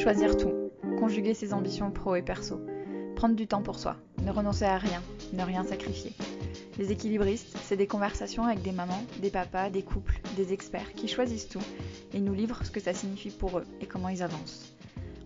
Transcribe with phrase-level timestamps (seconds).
[0.00, 2.58] Choisir tout, conjuguer ses ambitions pro et perso,
[3.16, 5.02] prendre du temps pour soi, ne renoncer à rien,
[5.34, 6.14] ne rien sacrifier.
[6.78, 11.06] Les équilibristes, c'est des conversations avec des mamans, des papas, des couples, des experts qui
[11.06, 11.60] choisissent tout
[12.14, 14.74] et nous livrent ce que ça signifie pour eux et comment ils avancent.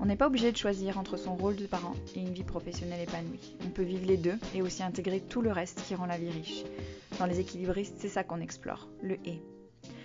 [0.00, 3.02] On n'est pas obligé de choisir entre son rôle de parent et une vie professionnelle
[3.02, 3.54] épanouie.
[3.64, 6.30] On peut vivre les deux et aussi intégrer tout le reste qui rend la vie
[6.30, 6.64] riche.
[7.20, 9.40] Dans les équilibristes, c'est ça qu'on explore, le et.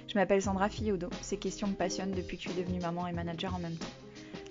[0.07, 3.13] Je m'appelle Sandra Fiodo, ces questions me passionnent depuis que je suis devenue maman et
[3.13, 3.87] manager en même temps.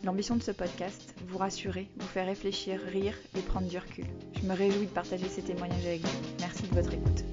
[0.04, 4.04] L'ambition de ce podcast, vous rassurer, vous faire réfléchir, rire et prendre du recul.
[4.40, 6.18] Je me réjouis de partager ces témoignages avec vous.
[6.38, 7.24] Merci de votre écoute.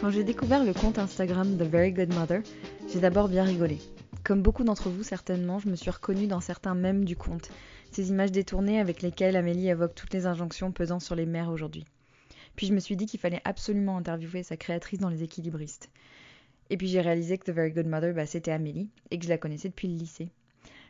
[0.00, 2.42] Quand j'ai découvert le compte Instagram The Very Good Mother,
[2.92, 3.78] j'ai d'abord bien rigolé.
[4.24, 7.50] Comme beaucoup d'entre vous certainement, je me suis reconnue dans certains mèmes du compte,
[7.92, 11.84] ces images détournées avec lesquelles Amélie évoque toutes les injonctions pesant sur les mères aujourd'hui.
[12.56, 15.88] Puis je me suis dit qu'il fallait absolument interviewer sa créatrice dans les équilibristes.
[16.70, 19.28] Et puis j'ai réalisé que The Very Good Mother, bah, c'était Amélie, et que je
[19.28, 20.30] la connaissais depuis le lycée.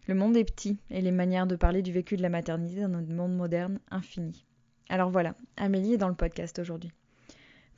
[0.06, 2.89] Le monde est petit, et les manières de parler du vécu de la maternité dans
[2.89, 4.45] notre monde moderne, infini.
[4.91, 6.92] Alors voilà, Amélie est dans le podcast aujourd'hui.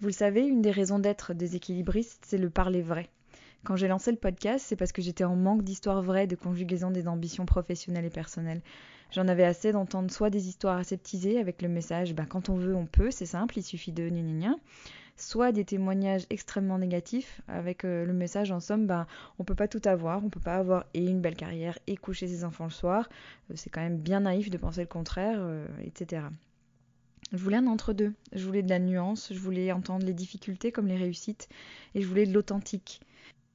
[0.00, 3.08] Vous le savez, une des raisons d'être des équilibristes, c'est le parler vrai.
[3.64, 6.90] Quand j'ai lancé le podcast, c'est parce que j'étais en manque d'histoires vraies de conjugaison
[6.90, 8.62] des ambitions professionnelles et personnelles.
[9.12, 12.74] J'en avais assez d'entendre soit des histoires aseptisées avec le message bah, quand on veut,
[12.74, 14.56] on peut, c'est simple, il suffit de gna
[15.16, 19.06] soit des témoignages extrêmement négatifs avec euh, le message en somme bah,
[19.38, 22.26] on peut pas tout avoir, on peut pas avoir et une belle carrière et coucher
[22.26, 23.08] ses enfants le soir,
[23.50, 26.22] euh, c'est quand même bien naïf de penser le contraire, euh, etc.
[27.32, 30.86] Je voulais un entre-deux, je voulais de la nuance, je voulais entendre les difficultés comme
[30.86, 31.48] les réussites,
[31.94, 33.00] et je voulais de l'authentique.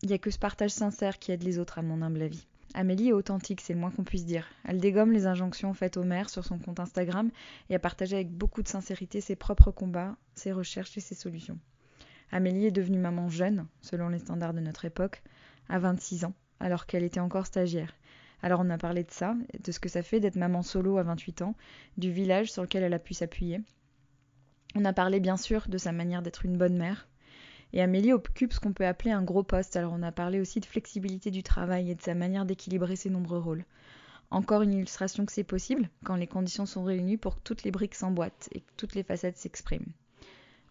[0.02, 2.48] Il n'y a que ce partage sincère qui aide les autres à mon humble avis.
[2.73, 4.48] Amélie est authentique, c'est le moins qu'on puisse dire.
[4.66, 7.32] Elle dégomme les injonctions faites aux mères sur son compte Instagram
[7.70, 11.58] et a partagé avec beaucoup de sincérité ses propres combats, ses recherches et ses solutions.
[12.32, 15.23] Amélie est devenue maman jeune, selon les standards de notre époque,
[15.70, 17.94] à 26 ans, alors qu'elle était encore stagiaire.
[18.42, 21.04] Alors on a parlé de ça, de ce que ça fait d'être maman solo à
[21.04, 21.55] 28 ans,
[21.98, 23.61] du village sur lequel elle a pu s'appuyer.
[24.76, 27.08] On a parlé bien sûr de sa manière d'être une bonne mère,
[27.73, 30.60] et Amélie occupe ce qu'on peut appeler un gros poste, alors on a parlé aussi
[30.60, 33.66] de flexibilité du travail et de sa manière d'équilibrer ses nombreux rôles.
[34.30, 37.72] Encore une illustration que c'est possible quand les conditions sont réunies pour que toutes les
[37.72, 39.94] briques s'emboîtent et que toutes les facettes s'expriment.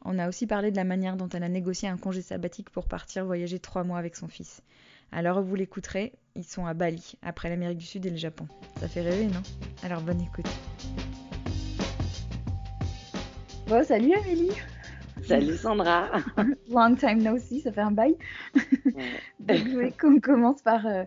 [0.05, 2.87] On a aussi parlé de la manière dont elle a négocié un congé sabbatique pour
[2.87, 4.63] partir voyager trois mois avec son fils.
[5.11, 8.47] Alors vous l'écouterez, ils sont à Bali, après l'Amérique du Sud et le Japon.
[8.78, 9.43] Ça fait rêver, non?
[9.83, 10.47] Alors bonne écoute.
[13.69, 14.53] Bon, salut Amélie
[15.27, 16.11] Salut Sandra.
[16.69, 18.17] Long time no see, ça fait un bail.
[19.41, 21.05] Donc, je voulais qu'on commence par euh,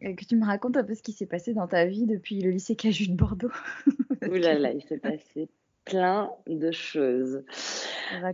[0.00, 2.50] que tu me racontes un peu ce qui s'est passé dans ta vie depuis le
[2.50, 3.52] lycée Caju de Bordeaux.
[4.22, 5.48] Ouh là là, il s'est passé
[5.84, 7.42] plein de choses.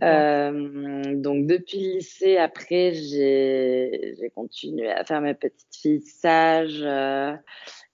[0.03, 7.35] Euh, donc depuis le lycée, après, j'ai continué à faire ma petite fille sage euh,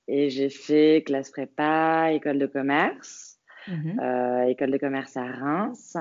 [0.08, 3.23] et j'ai fait classe prépa, école de commerce.
[3.68, 5.98] Mmh euh, école de commerce à Reims.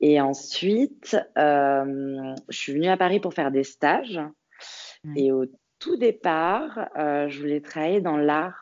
[0.00, 4.20] Et ensuite, euh, je suis venue à Paris pour faire des stages.
[5.04, 5.16] Mmh.
[5.16, 5.46] Et au
[5.78, 8.58] tout départ, euh, je voulais travailler dans l'art.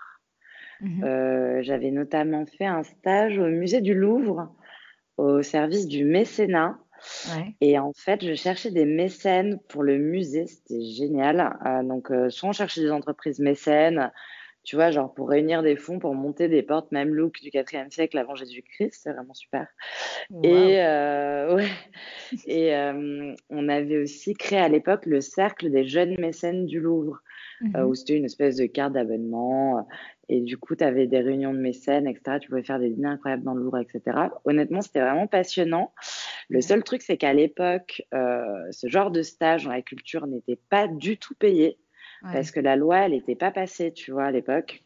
[0.81, 4.55] Mmh j'avais notamment fait un stage au musée du Louvre
[5.19, 6.79] au service du mécénat.
[7.61, 11.59] Et en fait, je cherchais des mécènes pour le musée, c'était génial.
[11.85, 14.11] donc, soit on cherchait des entreprises mécènes,
[14.63, 17.91] tu vois, genre pour réunir des fonds pour monter des portes même look du 4e
[17.91, 19.67] siècle avant Jésus-Christ, c'est vraiment super.
[20.43, 21.69] Et, euh, ouais.
[22.47, 27.23] et euh, on avait aussi créé à l'époque le cercle des jeunes mécènes du Louvre,
[27.63, 29.87] euh, mmh où c'était une espèce de carte d'abonnement.
[30.29, 32.39] Et du coup, tu avais des réunions de mécènes, etc.
[32.41, 34.29] Tu pouvais faire des dîners incroyables dans le Louvre, etc.
[34.45, 35.93] Honnêtement, c'était vraiment passionnant.
[36.49, 40.87] Le seul truc, c'est qu'à l'époque, ce genre de stage dans la culture n'était pas
[40.87, 41.79] du tout payé
[42.23, 44.83] parce que la loi, elle n'était pas passée, tu vois, à l'époque.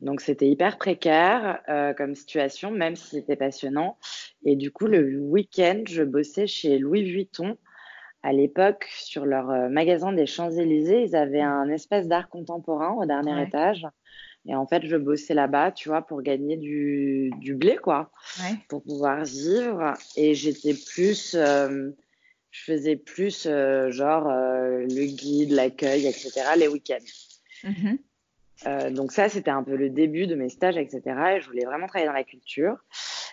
[0.00, 3.96] Donc c'était hyper précaire euh, comme situation, même si c'était passionnant.
[4.44, 7.56] Et du coup, le week-end, je bossais chez Louis Vuitton.
[8.22, 13.04] À l'époque, sur leur euh, magasin des Champs-Élysées, ils avaient un espèce d'art contemporain au
[13.04, 13.86] dernier étage.
[14.46, 18.10] Et en fait, je bossais là-bas, tu vois, pour gagner du, du blé, quoi,
[18.68, 19.94] pour pouvoir vivre.
[20.16, 21.90] Et j'étais plus, euh,
[22.54, 26.30] je faisais plus euh, genre euh, le guide, l'accueil, etc.
[26.56, 27.64] les week-ends.
[27.64, 27.98] Mhm.
[28.68, 31.02] Euh, donc ça, c'était un peu le début de mes stages, etc.
[31.36, 32.76] Et je voulais vraiment travailler dans la culture.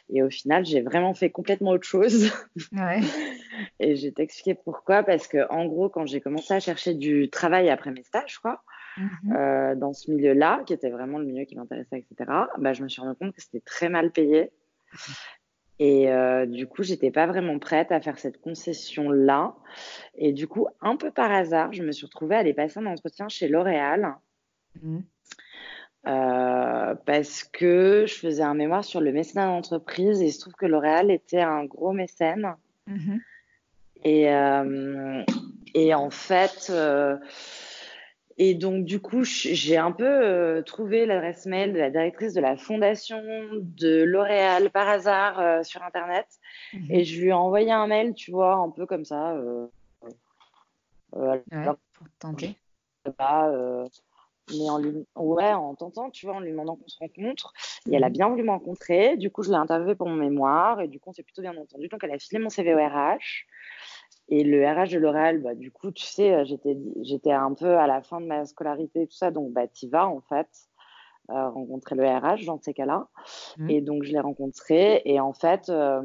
[0.09, 2.31] Et au final, j'ai vraiment fait complètement autre chose.
[2.71, 3.01] Ouais.
[3.79, 5.03] et je vais t'expliquer pourquoi.
[5.03, 8.63] Parce que en gros, quand j'ai commencé à chercher du travail après mes stages, quoi,
[8.97, 9.75] mhm.
[9.77, 13.01] dans ce milieu-là, qui était vraiment le milieu qui m'intéressait, etc., bah, je me suis
[13.01, 14.49] rendu compte que c'était très mal payé.
[15.83, 19.55] Et euh, du coup, j'étais pas vraiment prête à faire cette concession-là.
[20.13, 22.85] Et du coup, un peu par hasard, je me suis retrouvée à aller passer un
[22.85, 24.13] entretien chez L'Oréal.
[24.79, 24.99] Mmh.
[26.05, 30.53] Euh, parce que je faisais un mémoire sur le mécénat d'entreprise et il se trouve
[30.53, 32.53] que L'Oréal était un gros mécène.
[32.85, 33.17] Mmh.
[34.03, 35.23] Et, euh,
[35.73, 36.71] et en fait,
[38.43, 42.41] et donc, du coup, j'ai un peu euh, trouvé l'adresse mail de la directrice de
[42.41, 43.21] la fondation
[43.53, 46.25] de L'Oréal par hasard euh, sur Internet.
[46.73, 46.87] Mhm.
[46.89, 49.33] Et je lui ai envoyé un mail, tu vois, un peu comme ça.
[49.33, 49.67] Euh,
[51.11, 52.55] pour tenter.
[53.05, 55.05] mais en lui...
[55.17, 57.53] ouais, en tentant, tu vois, en lui demandant qu'on se rencontre.
[57.91, 58.13] Et elle a mhm.
[58.13, 59.17] bien voulu me rencontrer.
[59.17, 60.81] Du coup, je l'ai interviewée pour mon mémoire.
[60.81, 61.89] Et du coup, on s'est plutôt bien entendu.
[61.89, 63.45] Donc, elle a filé mon CV au RH.
[64.31, 67.77] Et le RH de L'Oréal, bah, du coup, tu sais, euh, j'étais, j'étais un peu
[67.77, 70.47] à la fin de ma scolarité et tout ça, donc bah, tu vas en fait
[71.29, 73.09] euh, rencontrer le RH dans ces cas-là.
[73.57, 73.69] Mmh.
[73.69, 75.01] Et donc, je l'ai rencontré.
[75.03, 76.01] Et en fait, euh,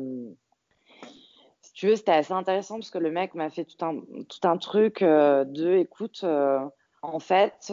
[1.62, 4.49] si tu veux, c'était assez intéressant parce que le mec m'a fait tout un, tout
[4.49, 6.25] un truc de écoute,
[7.02, 7.73] en fait,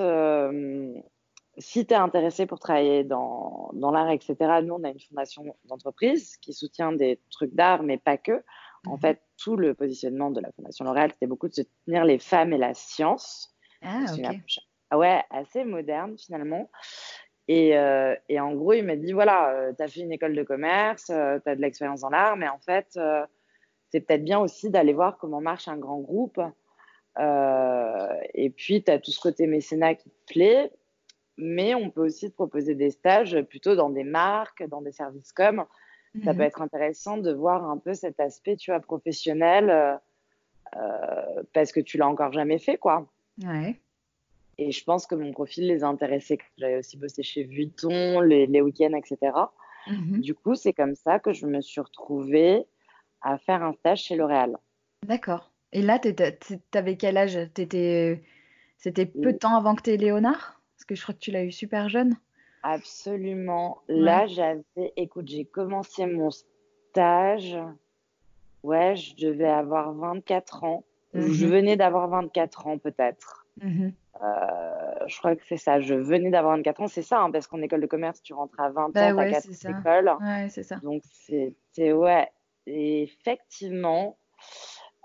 [1.58, 5.56] si tu es intéressé pour travailler dans, dans l'art, etc., nous, on a une fondation
[5.66, 8.44] d'entreprise qui soutient des trucs d'art, mais pas que.
[8.86, 9.00] En mmh.
[9.00, 12.58] fait, tout le positionnement de la Fondation L'Oréal, c'était beaucoup de soutenir les femmes et
[12.58, 13.56] la science.
[13.82, 14.36] Ah, ok.
[14.90, 16.70] Ah ouais, assez moderne finalement.
[17.48, 20.36] Et, euh, et, en gros, il m'a dit voilà, euh, tu as fait une école
[20.36, 22.98] de commerce, euh, tu as de l'expérience dans l'art, mais en fait,
[23.90, 26.40] c'est peut-être bien aussi d'aller voir comment marche un grand groupe.
[27.18, 30.72] et puis, tu as tout ce côté mécénat qui te plaît,
[31.38, 35.34] mais on peut aussi te proposer des stages plutôt dans des marques, dans des services
[35.34, 35.66] comme
[36.24, 36.42] ça peut mhm.
[36.42, 39.96] être intéressant de voir un peu cet aspect, tu vois, professionnel, euh,
[40.76, 43.08] euh, parce que tu l'as encore jamais fait, quoi.
[43.44, 43.80] Ouais.
[44.60, 46.38] Et je pense que mon profil les a intéressés.
[46.58, 49.32] J'avais aussi bossé chez Vuitton, les, les week-ends, etc.
[49.88, 50.22] Mhm.
[50.22, 52.64] Du coup, c'est comme ça que je me suis retrouvée
[53.22, 54.58] à faire un stage chez L'Oréal.
[55.08, 55.52] D'accord.
[55.72, 56.14] Et là, tu
[56.74, 57.40] avais quel âge?
[57.56, 60.62] C'était peu de temps avant que tu aies Léonard?
[60.76, 62.16] Parce que je crois que tu l'as eu super jeune.
[62.64, 63.80] Absolument.
[63.90, 64.64] Là, j'avais,
[64.96, 67.58] écoute, j'ai commencé mon stage.
[68.64, 70.84] Ouais, je devais avoir 24 ans.
[71.14, 71.52] Je mhm.
[71.52, 73.46] venais d'avoir 24 ans, peut-être.
[73.62, 73.94] Mhm.
[74.22, 75.82] Euh, je crois que c'est ça.
[75.82, 76.88] Je venais d'avoir 24 ans.
[76.88, 79.32] C'est ça, hein, parce qu'en école de commerce, tu rentres à 20 bah ans, ouais,
[79.32, 80.12] 4 écoles.
[80.22, 80.78] Ouais, c'est ça.
[80.78, 82.30] Donc, c'est, ouais.
[82.66, 84.18] Et effectivement,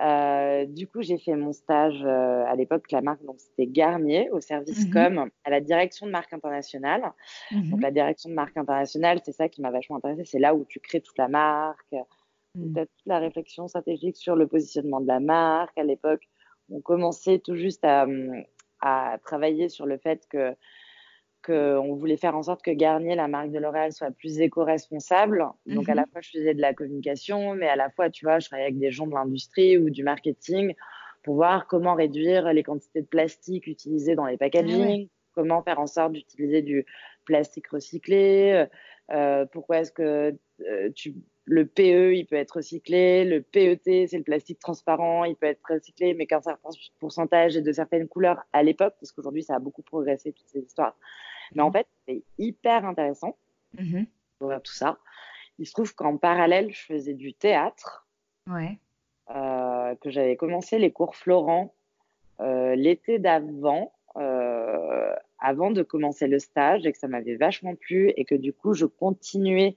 [0.01, 4.31] euh, du coup, j'ai fait mon stage euh, à l'époque, la marque, donc c'était Garnier,
[4.31, 4.93] au service mhm.
[4.93, 7.03] com, à la direction de marque internationale.
[7.51, 7.81] Donc, mhm.
[7.81, 10.25] la direction de marque internationale, c'est ça qui m'a vachement intéressée.
[10.25, 11.95] C'est là où tu crées toute la marque,
[12.55, 12.75] mmh.
[12.75, 15.77] toute la réflexion stratégique sur le positionnement de la marque.
[15.77, 16.23] À l'époque,
[16.71, 18.07] on commençait tout juste à,
[18.81, 20.55] à travailler sur le fait que
[21.49, 25.47] on voulait faire en sorte que Garnier, la marque de L'Oréal, soit plus éco-responsable.
[25.67, 26.09] Donc, à la mhm.
[26.13, 28.79] fois, je faisais de la communication, mais à la fois, tu vois, je travaillais avec
[28.79, 30.75] des gens de l'industrie ou du marketing
[31.23, 35.79] pour voir comment réduire les quantités de plastique utilisées dans les packaging, ah comment faire
[35.79, 36.85] en sorte d'utiliser du
[37.25, 38.67] plastique recyclé,
[39.11, 41.15] euh, pourquoi est-ce que euh, tu,
[41.45, 45.63] le PE, il peut être recyclé, le PET, c'est le plastique transparent, il peut être
[45.67, 46.69] recyclé, mais qu'un certain
[46.99, 50.61] pourcentage et de certaines couleurs à l'époque, parce qu'aujourd'hui, ça a beaucoup progressé, toutes ces
[50.61, 50.97] histoires.
[51.55, 53.37] Mais en fait, c'est hyper intéressant
[53.79, 54.05] mmh
[54.41, 54.99] tout ça.
[55.59, 58.07] Il se trouve qu'en parallèle, je faisais du théâtre.
[58.47, 58.79] Ouais.
[59.35, 61.75] Euh, que j'avais commencé les cours Florent
[62.41, 68.13] euh, l'été d'avant, euh, avant de commencer le stage, et que ça m'avait vachement plu,
[68.17, 69.77] et que du coup, je continuais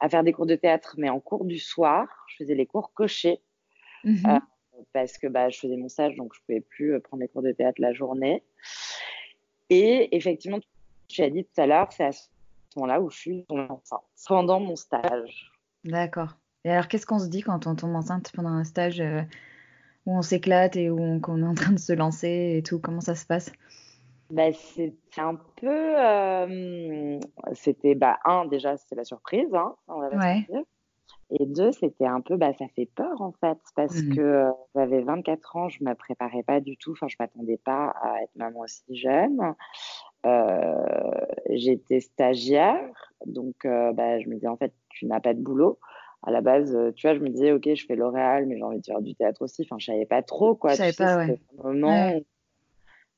[0.00, 2.08] à faire des cours de théâtre, mais en cours du soir.
[2.28, 3.40] Je faisais les cours cochés.
[4.04, 4.38] Mmh
[4.94, 7.52] parce que bah, je faisais mon stage, donc je pouvais plus prendre les cours de
[7.52, 8.42] théâtre la journée.
[9.68, 10.58] Et effectivement,
[11.10, 12.28] tu as dit tout à l'heure, c'est à ce
[12.76, 15.52] moment-là où je suis enceinte, pendant mon stage.
[15.84, 16.36] D'accord.
[16.64, 19.22] Et alors, qu'est-ce qu'on se dit quand on tombe enceinte pendant un stage euh,
[20.06, 22.78] où on s'éclate et où on, est en train de se lancer et tout?
[22.78, 23.52] Comment ça se passe?
[24.30, 25.68] Bah, C'est un peu.
[25.68, 27.18] Euh,
[27.54, 29.52] c'était, bah, un, déjà, c'était la surprise.
[29.54, 30.46] Hein, ouais.
[31.32, 34.14] Et deux, c'était un peu, bah, ça fait peur en fait, parce mmh.
[34.14, 37.94] que euh, j'avais 24 ans, je me préparais pas du tout, enfin, je m'attendais pas
[38.02, 39.54] à être maman aussi jeune.
[40.26, 45.40] Euh, j'étais stagiaire, donc euh, bah, je me disais en fait, tu n'as pas de
[45.40, 45.78] boulot.
[46.22, 48.62] À la base, euh, tu vois, je me disais, ok, je fais L'Oréal, mais j'ai
[48.62, 49.62] envie de faire du théâtre aussi.
[49.62, 50.72] Enfin, je savais pas trop, quoi.
[50.72, 51.40] Je savais pas, ouais.
[51.62, 52.12] moment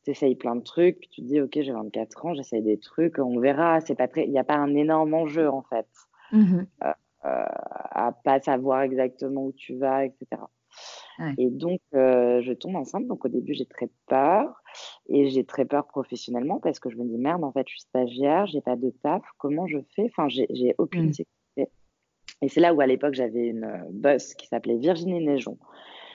[0.04, 2.76] tu essayes plein de trucs, puis tu te dis, ok, j'ai 24 ans, j'essaye des
[2.76, 3.80] trucs, on verra.
[3.80, 5.86] C'est pas très, il n'y a pas un énorme enjeu, en fait,
[6.32, 6.62] mmh
[7.24, 10.42] à pas savoir exactement où tu vas, etc.
[11.38, 13.06] Et donc, je tombe enceinte.
[13.06, 14.61] Donc, au début, j'ai très peur.
[15.08, 17.80] Et j'ai très peur professionnellement parce que je me dis merde, en fait, je suis
[17.80, 20.04] stagiaire, j'ai pas de taf, comment je fais?
[20.04, 21.12] Enfin, j'ai aucune mmh.
[21.12, 21.72] sécurité.
[22.40, 25.58] Et c'est là où à l'époque j'avais une boss qui s'appelait Virginie Neigeon,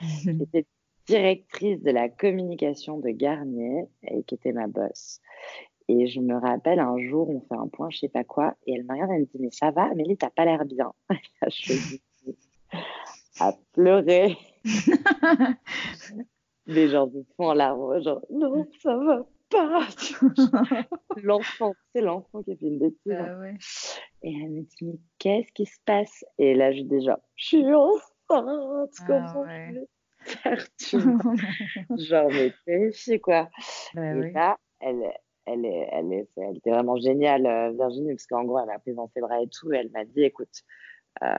[0.00, 0.66] qui était
[1.06, 5.20] directrice de la communication de Garnier et qui était ma boss.
[5.88, 8.74] Et je me rappelle un jour, on fait un point, je sais pas quoi, et
[8.74, 10.92] elle m'a regardé, elle me dit Mais ça va, Amélie, t'as pas l'air bien.
[11.48, 12.02] je suis
[13.40, 14.36] à pleurer.
[16.68, 19.88] Les gens me font en larmes, genre Non, ça va pas.
[21.16, 23.10] l'enfant, c'est l'enfant qui a fait une bêtise.
[23.10, 23.40] Ah
[24.22, 26.24] et elle me dit Mais qu'est-ce qui se passe?
[26.36, 29.88] Et là, je dis genre Je suis enceinte, ah comment je vais
[30.20, 30.66] faire
[31.98, 33.48] Genre, mais terrifiée, quoi.
[33.94, 35.10] Bah et là, elle,
[35.46, 38.78] elle, est, elle, est, elle était vraiment géniale, euh, Virginie, parce qu'en gros, elle m'a
[38.78, 39.72] pris dans ses bras et tout.
[39.72, 40.64] Et elle m'a dit, écoute,
[41.22, 41.34] euh,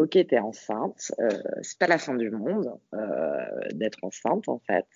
[0.00, 1.28] ok, t'es enceinte, euh,
[1.62, 4.86] c'est pas la fin du monde euh, d'être enceinte, en fait.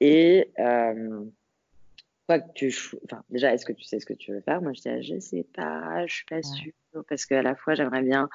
[0.00, 1.24] Et euh,
[2.26, 2.74] quoi que tu,
[3.04, 4.62] enfin, déjà, est-ce que tu sais ce que tu veux faire?
[4.62, 6.72] Moi, je dis, ah, je sais pas, je suis pas sûre,
[7.08, 8.28] parce qu'à la fois, j'aimerais bien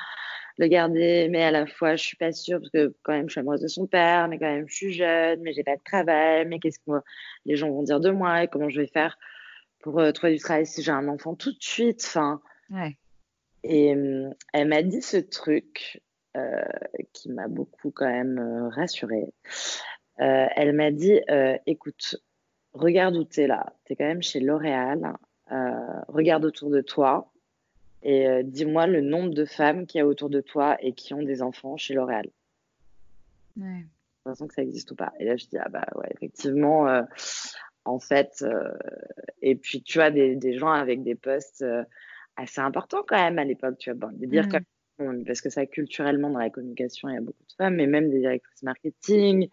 [0.58, 3.34] le garder, mais à la fois, je suis pas sûre parce que quand même, je
[3.34, 5.84] suis amoureuse de son père, mais quand même, je suis jeune, mais j'ai pas de
[5.84, 6.92] travail, mais qu'est-ce que
[7.46, 9.18] les gens vont dire de moi et comment je vais faire
[9.80, 12.04] pour euh, trouver du travail si j'ai un enfant tout de suite?
[12.08, 12.42] Enfin.
[12.70, 12.98] Ouais.
[13.64, 16.02] Et euh, elle m'a dit ce truc
[16.38, 16.62] euh,
[17.14, 19.34] qui m'a beaucoup quand même euh, rassurée.
[20.20, 21.20] Euh, elle m'a dit,
[21.66, 22.16] écoute,
[22.74, 23.74] regarde où tu es là.
[23.86, 25.14] Tu es quand même chez L'Oréal.
[26.08, 27.32] regarde autour de toi
[28.04, 31.24] et dis-moi le nombre de femmes qu'il y a autour de toi et qui ont
[31.24, 32.28] des enfants chez L'Oréal.
[33.58, 33.86] Ouais.
[34.26, 35.14] l'impression que ça existe ou pas.
[35.20, 36.88] Et là, je dis, ah bah ouais, effectivement,
[37.86, 38.44] en fait,
[39.42, 41.64] et puis tu as des, des, gens avec des postes
[42.38, 44.48] assez importants quand même à l'époque, tu vois, bon, des dire
[45.00, 45.24] mm.
[45.26, 48.10] parce que ça, culturellement, dans la communication, il y a beaucoup de femmes, mais même
[48.10, 49.50] des directrices marketing,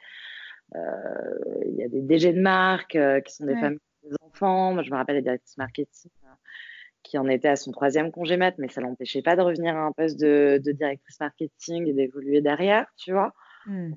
[0.74, 4.72] il y a des DG de marque qui sont des femmes qui ont des enfants.
[4.74, 6.10] Moi, je me rappelle des directrices marketing
[7.04, 9.84] qui en était à son troisième congé mat, mais ça l'empêchait pas de revenir à
[9.84, 13.32] un poste de, directrice marketing et d'évoluer derrière, tu vois.
[13.66, 13.92] Hmm.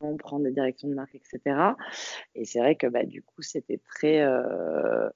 [0.00, 1.40] On prend des directions de marque, etc.
[2.34, 5.08] Et c'est vrai que bah, du coup, c'était très, euh,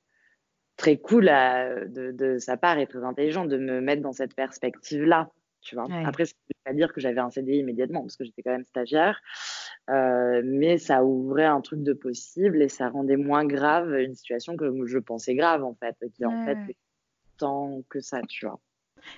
[0.80, 5.30] très cool de, sa part et très intelligent de me mettre dans cette perspective-là.
[5.60, 5.86] Tu vois.
[6.06, 8.52] Après, ça ne veut pas dire que j'avais un CDI immédiatement, parce que j'étais quand
[8.52, 9.20] même stagiaire.
[9.90, 14.56] Euh, mais ça ouvrait un truc de possible et ça rendait moins grave une situation
[14.56, 16.56] que je pensais grave, en fait, qui en fait
[17.88, 18.60] que ça, tu vois.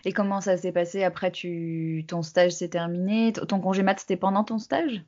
[0.04, 2.04] Et comment ça s'est passé après tu...
[2.06, 3.32] ton stage s'est terminé?
[3.32, 5.04] Ton congé mat, c'était pendant ton stage?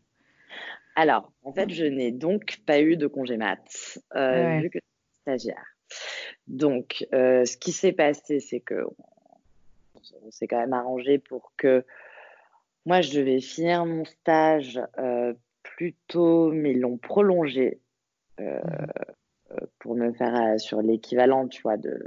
[0.96, 3.60] Alors, en fait, je n'ai donc pas eu de congé mat,
[4.14, 4.78] euh, vu que
[5.22, 5.64] stagiaire.
[6.46, 8.84] Donc, euh, ce qui s'est passé, c'est que
[10.22, 11.84] on, s'est quand même arrangé pour que
[12.84, 15.32] moi, je devais finir mon stage euh,
[15.62, 17.80] plus tôt, mais ils l'ont prolongé.
[18.40, 18.60] Euh,
[19.50, 19.66] mhm.
[19.78, 22.04] pour me faire sur l'équivalent, tu vois, de,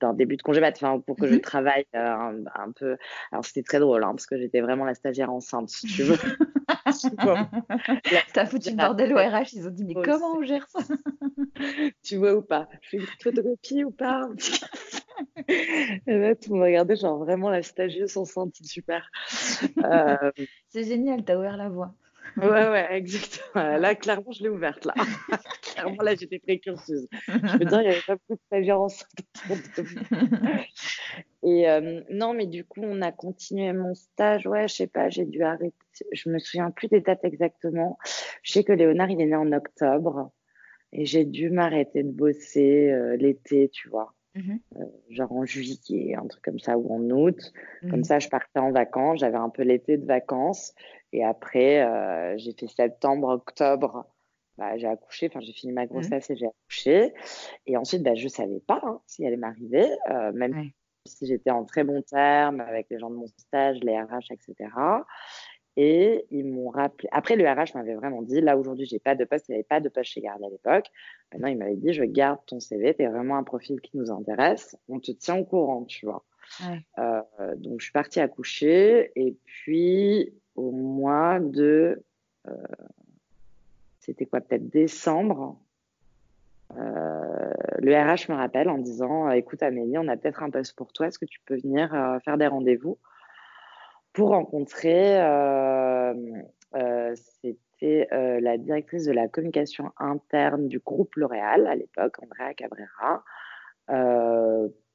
[0.00, 1.40] d'un début de congé mat, enfin, pour que je mhm.
[1.40, 2.96] travaille euh, un, peu.
[3.32, 6.18] Alors, c'était très drôle, hein, parce que j'étais vraiment la stagiaire enceinte, si tu veux.
[8.32, 10.80] T'as foutu le bordel au RH, ils ont dit, mais comment on gère ça?
[12.02, 12.68] Tu vois ou pas?
[12.82, 14.28] Je fais une photocopie ou pas?
[15.48, 19.10] Et là, tout le monde regardait, genre vraiment la stagiaire enceinte, c'est super.
[19.84, 20.30] Euh...
[20.68, 21.94] C'est génial, t'as ouvert la voie.
[22.42, 23.78] Ouais, ouais, exactement.
[23.78, 24.94] Là, clairement, je l'ai ouverte, là.
[25.62, 27.08] clairement, là, j'étais précurseuse.
[27.26, 29.08] Je veux dire, il n'y avait pas beaucoup de enceinte.
[31.42, 34.46] Et euh, non, mais du coup, on a continué mon stage.
[34.46, 35.74] Ouais, je sais pas, j'ai dû arrêter.
[36.12, 37.98] Je me souviens plus des dates exactement.
[38.42, 40.32] Je sais que Léonard, il est né en octobre.
[40.92, 44.14] Et j'ai dû m'arrêter de bosser euh, l'été, tu vois.
[44.38, 44.60] Mm-hmm.
[44.76, 47.52] Euh, genre en juillet, un truc comme ça, ou en août.
[47.82, 48.04] Comme mm-hmm.
[48.04, 49.20] ça, je partais en vacances.
[49.20, 50.74] J'avais un peu l'été de vacances.
[51.12, 54.06] Et après, euh, j'ai fait septembre, octobre.
[54.58, 55.88] Bah, j'ai accouché, enfin j'ai fini ma mmh.
[55.88, 57.14] grossesse et j'ai accouché.
[57.66, 60.70] Et ensuite, bah, je ne savais pas hein, si elle allait m'arriver, euh, même
[61.06, 64.68] si j'étais en très bon terme avec les gens de mon stage, les RH, etc.
[65.80, 67.08] Et ils m'ont rappelé.
[67.12, 69.48] Après, le RH m'avait vraiment dit là aujourd'hui, j'ai pas de poste.
[69.48, 70.86] Il n'y avait pas de poste chez Garde à l'époque.
[71.32, 72.94] Maintenant, il m'avait dit je garde ton CV.
[72.94, 74.76] Tu es vraiment un profil qui nous intéresse.
[74.88, 76.24] On te tient au courant, tu vois.
[76.98, 77.22] Euh,
[77.58, 79.12] donc, je suis partie accoucher.
[79.14, 82.02] Et puis, au mois de.
[82.48, 82.52] Euh,
[84.00, 85.60] c'était quoi Peut-être décembre.
[86.76, 90.92] Euh, le RH me rappelle en disant Écoute, Amélie, on a peut-être un poste pour
[90.92, 91.06] toi.
[91.06, 92.98] Est-ce que tu peux venir euh, faire des rendez-vous?
[94.18, 95.16] Pour rencontrer
[97.14, 103.22] C'était la directrice de la communication interne du groupe L'Oréal à l'époque, Andrea Cabrera,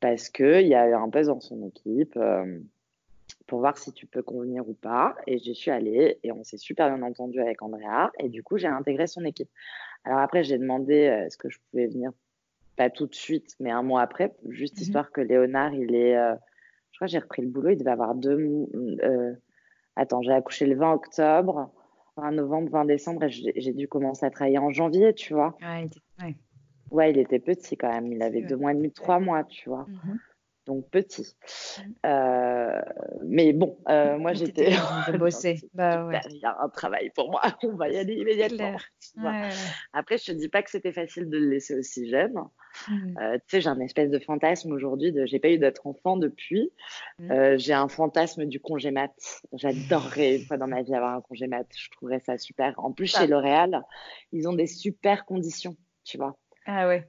[0.01, 2.19] parce qu'il y a un poste dans son équipe
[3.47, 5.15] pour voir si tu peux convenir ou pas.
[5.25, 8.11] Et j'y suis allée et on s'est super bien entendu avec Andrea.
[8.19, 9.49] Et du coup, j'ai intégré son équipe.
[10.03, 12.11] Alors après, j'ai demandé euh, est-ce que je pouvais venir,
[12.75, 14.83] pas tout de suite, mais un mois après, juste mhm.
[14.83, 16.35] histoire que Léonard, il est, euh,
[16.93, 18.67] Je crois que j'ai repris le boulot, il devait avoir deux.
[19.03, 19.33] Euh,
[19.95, 21.71] attends, j'ai accouché le 20 octobre,
[22.15, 25.57] 20 novembre, 20 décembre, et j'ai dû commencer à travailler en janvier, tu vois.
[25.61, 25.89] Ouais,
[26.21, 26.35] ouais.
[26.91, 29.69] ouais il était petit quand même, il avait deux mois et demi, trois mois, tu
[29.69, 29.85] vois.
[29.89, 30.17] Mm-hmm
[30.65, 31.35] donc petit.
[32.05, 32.81] Euh,
[33.23, 34.71] mais bon, euh, moi j'étais.
[35.19, 35.59] bosser.
[35.73, 36.19] bah, ouais.
[36.29, 38.75] Il y a un travail pour moi, on va y aller immédiatement.
[39.93, 42.35] Après, je te dis pas que c'était facile de le laisser aussi jeune.
[42.87, 43.17] Mmh.
[43.19, 45.25] Euh, tu sais, j'ai un espèce de fantasme aujourd'hui de.
[45.25, 46.71] J'ai pas eu d'autres enfants depuis.
[47.19, 47.57] Mmh.
[47.57, 49.13] j'ai un fantasme du congé mat.
[49.53, 51.67] J'adorerais une fois dans ma vie avoir un congé mat.
[51.75, 52.73] Je trouverais ça super.
[52.77, 53.83] En plus, chez L'Oréal,
[54.31, 56.37] ils ont des super conditions, tu vois.
[56.65, 57.05] Ah ouais.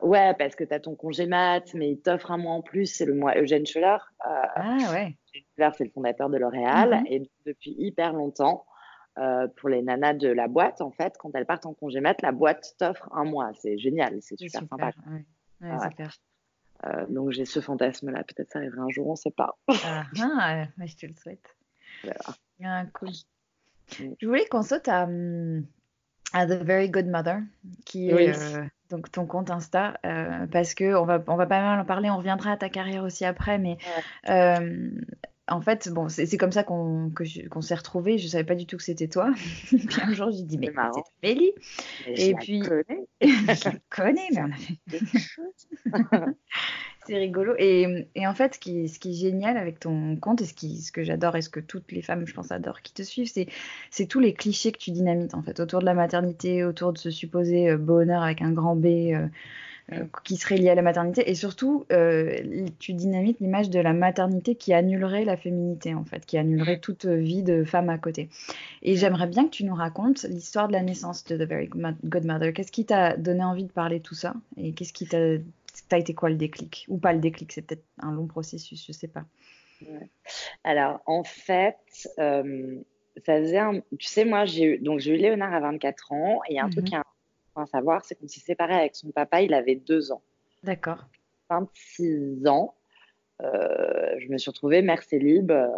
[0.00, 2.86] Ouais, parce que tu as ton congé mat, mais il t'offre un mois en plus,
[2.86, 3.96] c'est le mois Eugène Schuller.
[4.26, 5.16] Euh, ah ouais.
[5.32, 7.00] Schuller, c'est le fondateur de L'Oréal.
[7.00, 7.06] Mhm.
[7.08, 8.66] Et depuis hyper longtemps,
[9.18, 12.20] euh, pour les nanas de la boîte, en fait, quand elles partent en congé mat,
[12.20, 13.50] la boîte t'offre un mois.
[13.54, 14.90] C'est génial, c'est super, sympa.
[15.10, 15.24] Ouais.
[15.70, 16.14] Ouais, clair.
[16.84, 18.24] Euh, donc j'ai ce fantasme-là.
[18.24, 19.56] Peut-être ça arrivera un jour, on ne sait pas.
[19.68, 21.44] ah, ah je te le souhaite.
[22.02, 22.20] Voilà.
[22.62, 23.08] Ah, cool.
[23.98, 24.12] Mm.
[24.20, 25.64] Je voulais qu'on saute à, hum,
[26.36, 27.38] à The Very Good Mother,
[27.86, 31.62] qui est euh, donc ton compte Insta, euh, parce que on va, on va pas
[31.62, 33.78] mal en parler, on reviendra à ta carrière aussi après, mais
[34.28, 34.90] euh,
[35.48, 37.10] en fait, bon, c'est comme ça qu'on
[37.50, 38.18] qu'on s'est retrouvés.
[38.18, 39.32] Je savais pas du tout que c'était toi.
[39.70, 41.52] puis un jour, j'ai dit, mais c'est Béli.
[42.06, 42.62] Et, puis,
[43.22, 44.76] je la connais, mais on a fait
[47.06, 47.54] c'est rigolo.
[47.58, 50.54] Et, et, en fait, ce qui, ce qui, est génial avec ton compte, et ce,
[50.54, 53.02] qui, ce que j'adore, et ce que toutes les femmes, je pense, adorent qui te
[53.02, 53.30] suivent,
[53.90, 56.98] c'est tous les clichés que tu dynamites, en fait, autour de la maternité, autour de
[56.98, 58.86] ce supposé euh, bonheur avec un grand B.
[58.86, 59.26] Euh,
[59.92, 61.86] euh, qui serait lié à la maternité et surtout
[62.80, 67.06] tu dynamites l'image de la maternité qui annulerait la féminité en fait qui annulerait toute
[67.06, 68.28] vie de femme à côté
[68.82, 72.24] et j'aimerais bien que tu nous racontes l'histoire de la naissance de The Very Good
[72.24, 74.34] Mother qu'est-ce qui t'a donné envie de parler de tout ça?
[74.56, 75.36] Et qu'est-ce qui t'a
[75.88, 78.92] T'as été quoi le déclic Ou pas le déclic, c'est peut-être un long processus, je
[78.92, 79.24] sais pas.
[80.64, 82.76] Alors, en fait, euh,
[83.24, 83.80] ça faisait un...
[83.98, 84.78] Tu sais, moi, j'ai eu...
[84.78, 86.40] Donc, j'ai eu Léonard à 24 ans.
[86.48, 87.02] Et un truc mhm.
[87.56, 90.22] à savoir, c'est qu'on s'est séparé avec son papa, il avait deux ans.
[90.62, 91.06] D'accord.
[91.50, 92.74] 26 ans.
[93.42, 95.68] Euh, je me suis retrouvée mère célib, euh,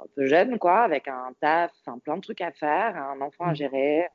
[0.00, 1.72] un peu jeune, quoi, avec un taf,
[2.04, 3.56] plein de trucs à faire, un enfant à mhm.
[3.56, 4.08] gérer,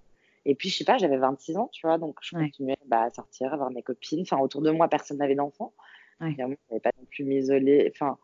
[0.49, 3.09] et puis, je sais pas, j'avais 26 ans, tu vois, donc je continuais bah, à
[3.09, 4.21] sortir, à voir mes copines.
[4.21, 5.73] Enfin, autour de moi, personne n'avait d'enfants.
[6.21, 6.33] Ouais.
[6.35, 7.91] je n'avais pas non plus m'isoler.
[7.93, 8.17] Enfin,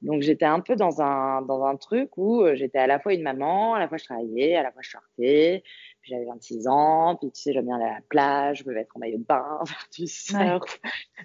[0.00, 3.12] donc, j'étais un peu dans un, dans un truc où euh, j'étais à la fois
[3.12, 5.62] une maman, à la fois je travaillais, à la fois je sortais.
[6.00, 8.72] Puis j'avais 26 ans, puis tu sais, j'aime bien aller à la plage, je me
[8.74, 10.80] mettre en maillot de bain, faire du surf.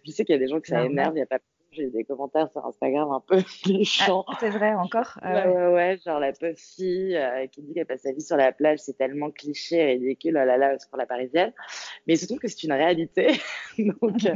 [0.06, 1.40] Je sais qu'il y a des gens que ça énerve, il n'y a pas
[1.74, 4.26] j'ai des commentaires sur Instagram un peu méchants.
[4.28, 7.74] Ah, c'est vrai encore ah ouais, ouais, ouais, genre la pauvre fille euh, qui dit
[7.74, 10.98] qu'elle passe sa vie sur la plage, c'est tellement cliché, ridicule, oh là là, pour
[10.98, 11.54] la parisienne.
[12.08, 13.40] Mais il se trouve que c'est une réalité.
[13.78, 14.36] Donc, euh,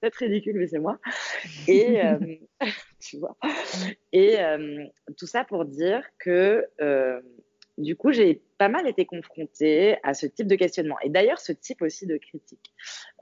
[0.00, 0.98] peut-être ridicule, mais c'est moi.
[1.66, 2.18] Et, euh,
[3.00, 3.36] tu vois.
[4.12, 4.38] Et
[5.16, 6.66] tout ça pour dire que
[7.76, 10.96] du coup, j'ai pas mal été confrontée à ce type de questionnement.
[11.02, 12.72] Et d'ailleurs, ce type aussi de critique.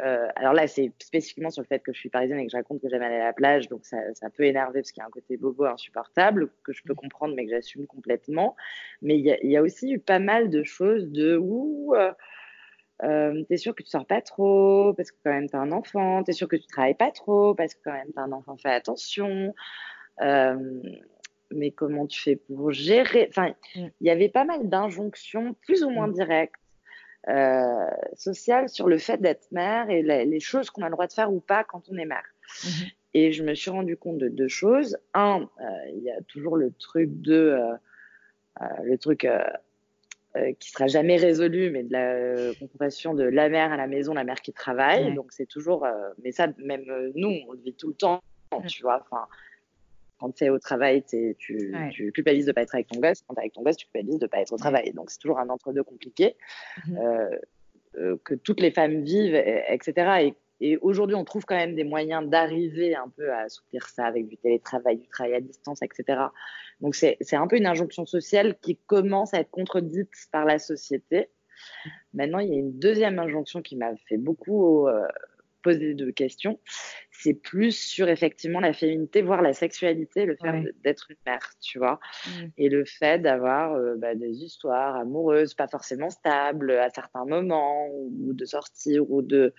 [0.03, 2.57] Euh, alors là, c'est spécifiquement sur le fait que je suis parisienne et que je
[2.57, 3.69] raconte que j'aime aller à la plage.
[3.69, 3.97] Donc, ça,
[4.37, 7.47] peut énerver parce qu'il y a un côté bobo insupportable que je peux comprendre, mais
[7.47, 8.55] que j'assume complètement.
[9.01, 11.95] Mais il y, a aussi eu pas mal de choses de où.
[11.97, 12.13] Euh,
[13.05, 16.23] euh, t'es sûr que tu sors pas trop parce que quand même t'as un enfant,
[16.23, 18.69] t'es sûr que tu travailles pas trop parce que quand même t'as un enfant, fais
[18.69, 19.53] attention.
[21.55, 23.27] Mais comment tu fais pour gérer?
[23.29, 23.87] Enfin, mm.
[24.01, 26.15] il y avait pas mal d'injonctions, plus ou moins mm.
[26.15, 26.55] directes,
[27.29, 27.87] euh,
[28.17, 31.33] sociales, sur le fait d'être mère et les choses qu'on a le droit de faire
[31.33, 32.25] ou pas quand on est mère.
[32.49, 32.93] Mm-hmm.
[33.15, 34.99] Et je me suis rendu compte de deux choses.
[35.15, 37.57] Un, euh, il y a toujours le truc de
[38.61, 39.27] euh, le truc
[40.59, 44.25] qui sera jamais résolu, mais de la confrontation de la mère à la maison, la
[44.25, 45.15] mère qui travaille.
[45.15, 45.87] Donc c'est toujours,
[46.23, 46.85] mais ça, même
[47.15, 48.23] nous, on le vit tout le temps,
[48.67, 49.05] tu vois.
[49.11, 49.27] Enfin,
[50.23, 53.23] quand tu es au travail, tu, tu, culpabilises de ne pas être avec ton gosse.
[53.27, 54.93] Quand tu es avec ton gosse, tu culpabilises de ne pas être au travail.
[54.93, 56.37] Donc, c'est toujours un entre-deux compliqué
[56.87, 56.97] mhm.
[56.97, 57.39] euh,
[57.99, 60.33] euh, que toutes les femmes vivent, etc.
[60.61, 64.29] Et, aujourd'hui, on trouve quand même des moyens d'arriver un peu à assouplir ça avec
[64.29, 66.21] du télétravail, du travail à distance, etc.
[66.81, 71.31] Donc, c'est un peu une injonction sociale qui commence à être contredite par la société.
[72.15, 75.05] Maintenant, il y a une deuxième injonction qui m'a fait beaucoup euh,
[75.63, 76.59] poser de questions,
[77.11, 81.79] c'est plus sur effectivement la féminité, voire la sexualité, le fait d'être une mère, tu
[81.79, 82.01] vois,
[82.59, 87.89] et le fait d'avoir euh, bah, des histoires amoureuses, pas forcément stables à certains moments,
[87.91, 89.55] ou de sortir, ou de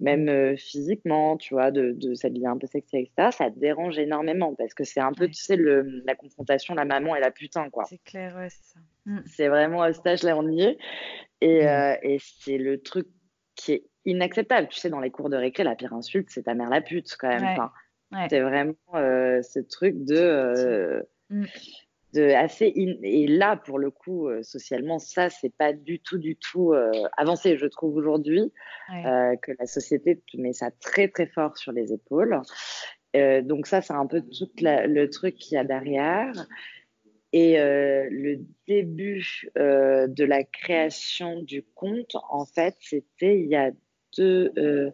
[0.00, 3.98] même euh, physiquement, tu vois, de, de s'habiller un peu sexy, etc., ça te dérange
[3.98, 7.30] énormément parce que c'est un peu, tu sais, le, la confrontation, la maman et la
[7.30, 7.84] putain, quoi.
[7.88, 8.80] C'est clair, ouais, c'est ça.
[9.06, 9.22] Mm.
[9.26, 10.78] C'est vraiment à ce stage-là, on y est.
[11.40, 11.66] Et, mm.
[11.66, 13.08] euh, et c'est le truc
[13.56, 14.68] qui est inacceptable.
[14.68, 17.16] Tu sais, dans les cours de récré, la pire insulte, c'est ta mère la pute,
[17.18, 17.68] quand même.
[18.28, 21.06] C'est vraiment ce truc de.
[21.30, 21.44] Mm.
[22.14, 26.72] de assez et là pour le coup socialement ça c'est pas du tout du tout
[27.18, 28.50] avancé je trouve aujourd'hui
[28.88, 32.40] que la société met ça très très fort sur les épaules
[33.14, 36.32] donc ça c'est un peu tout le truc qu'il y a derrière
[37.32, 43.56] et euh, le début euh, de la création du compte, en fait, c'était il y
[43.56, 43.70] a
[44.18, 44.90] deux, euh,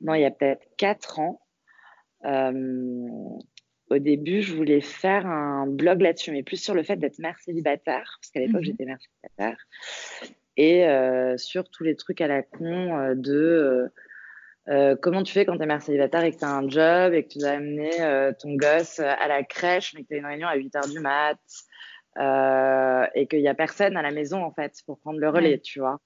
[0.00, 1.40] non, il y a peut-être quatre ans.
[2.24, 7.38] au début, je voulais faire un blog là-dessus, mais plus sur le fait d'être mère
[7.40, 8.64] célibataire, parce qu'à l'époque, mhm.
[8.64, 9.56] j'étais mère célibataire,
[10.56, 13.90] et sur tous les trucs à la con de
[15.00, 17.24] comment tu fais quand tu es mère célibataire et que tu as un job et
[17.24, 17.90] que tu dois amener
[18.38, 21.00] ton gosse à la crèche, mais que tu as une réunion à 8 h du
[21.00, 21.38] mat,
[22.18, 25.58] euh, et qu'il n'y a personne à la maison en fait pour prendre le relais,
[25.58, 26.00] tu vois.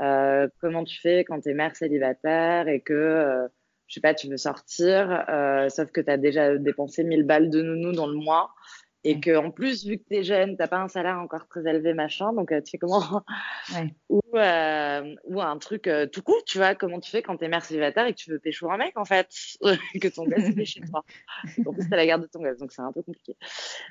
[0.00, 3.46] Euh, comment tu fais quand tu es mère célibataire et que, euh,
[3.86, 5.24] je sais pas, tu veux sortir,
[5.68, 8.50] sauf que tu as déjà dépensé 1000 balles de nounou dans le mois
[9.04, 11.60] et que en plus vu que tu es jeune t'as pas un salaire encore très
[11.68, 13.22] élevé machin donc euh, tu fais comment
[14.08, 17.48] ou euh, ou un truc euh, tout court tu vois comment tu fais quand t'es
[17.48, 19.28] mère célibataire et que tu veux pécho un mec en fait
[20.00, 21.04] que ton gosse est chez toi.
[21.66, 23.36] En plus t'as la garde de ton gosse donc c'est un peu compliqué.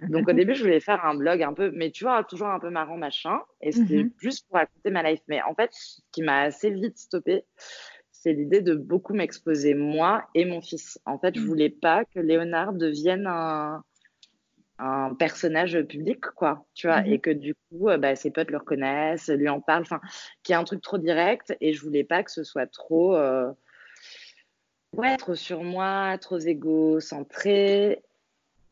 [0.10, 2.60] Donc au début je voulais faire un blog un peu mais tu vois toujours un
[2.60, 4.14] peu marrant machin et c'était mm-hmm.
[4.18, 5.22] juste pour raconter ma life.
[5.28, 7.46] Mais en fait ce qui m'a assez vite stoppé
[8.12, 11.00] c'est l'idée de beaucoup m'exposer moi et mon fils.
[11.06, 11.46] En fait je mm.
[11.46, 13.84] voulais pas que Léonard devienne un
[14.84, 17.22] un personnage public, quoi, tu vois, et mhm.
[17.22, 20.02] que du coup, euh, bah, ses potes le reconnaissent, lui en parlent, enfin,
[20.44, 23.16] qu'il y a un truc trop direct, et je voulais pas que ce soit trop,
[23.16, 23.52] euh...
[24.94, 28.04] ouais, trop sur moi, trop égocentré,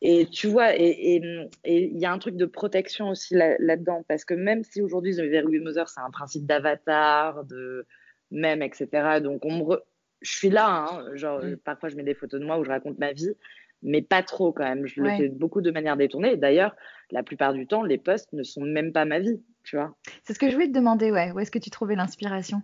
[0.02, 1.22] et tu vois, et
[1.64, 5.20] il y a un truc de protection aussi là-dedans, parce que même si aujourd'hui The
[5.20, 7.86] Very Mother, c'est un principe d'avatar, de
[8.30, 9.76] même, etc., donc on me
[10.22, 11.56] je suis là, hein, genre, mm.
[11.58, 13.34] parfois je mets des photos de moi où je raconte ma vie,
[13.82, 14.86] mais pas trop quand même.
[14.86, 16.36] Je le fais beaucoup de manière détournée.
[16.36, 16.74] D'ailleurs,
[17.10, 19.94] la plupart du temps, les posts ne sont même pas ma vie, tu vois.
[20.24, 21.32] C'est ce que je voulais te demander, ouais.
[21.32, 22.62] Où est-ce que tu trouvais l'inspiration?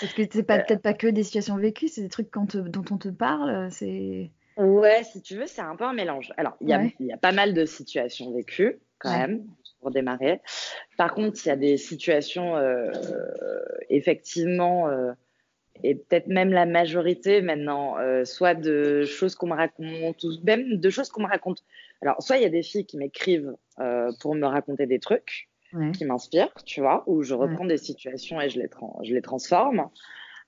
[0.00, 0.62] Parce que c'est pas euh.
[0.66, 4.30] peut-être pas que des situations vécues, c'est des trucs quand dont on te parle, c'est.
[4.56, 6.32] Ouais, si tu veux, c'est un peu un mélange.
[6.36, 9.44] Alors, il y, a, pas mal de situations vécues quand même
[9.80, 10.40] pour démarrer.
[10.96, 12.90] Par contre, il y a des situations euh,
[13.90, 14.88] effectivement.
[14.88, 15.12] Euh,
[15.82, 20.76] et peut-être même la majorité maintenant, euh, soit de choses qu'on me raconte, ou même
[20.76, 21.64] de choses qu'on me raconte.
[22.00, 25.48] Alors, soit il y a des filles qui m'écrivent euh, pour me raconter des trucs
[25.92, 28.68] qui m'inspirent, tu vois, où je reprends des situations et je les,
[29.02, 29.88] je les transforme.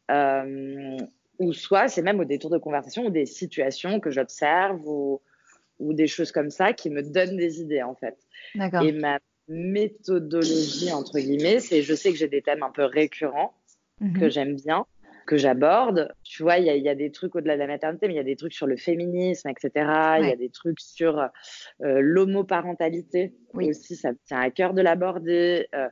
[0.08, 0.96] Euh,
[1.40, 5.20] ou soit c'est même au détour de conversation ou des situations que j'observe ou,
[5.80, 8.16] ou des choses comme ça qui me donnent des idées, en fait.
[8.54, 13.52] Et ma méthodologie, entre guillemets, c'est je sais que j'ai des thèmes un peu récurrents
[13.98, 14.30] que mhm.
[14.30, 14.86] j'aime bien
[15.26, 16.08] que j'aborde.
[16.24, 18.20] Tu vois, il y, y a, des trucs au-delà de la maternité, mais il y
[18.20, 19.70] a des trucs sur le féminisme, etc.
[20.20, 21.28] Il y a des trucs sur euh,
[22.00, 23.96] l'homoparentalité aussi.
[23.96, 25.68] Ça me tient à cœur de l'aborder.
[25.74, 25.88] Euh,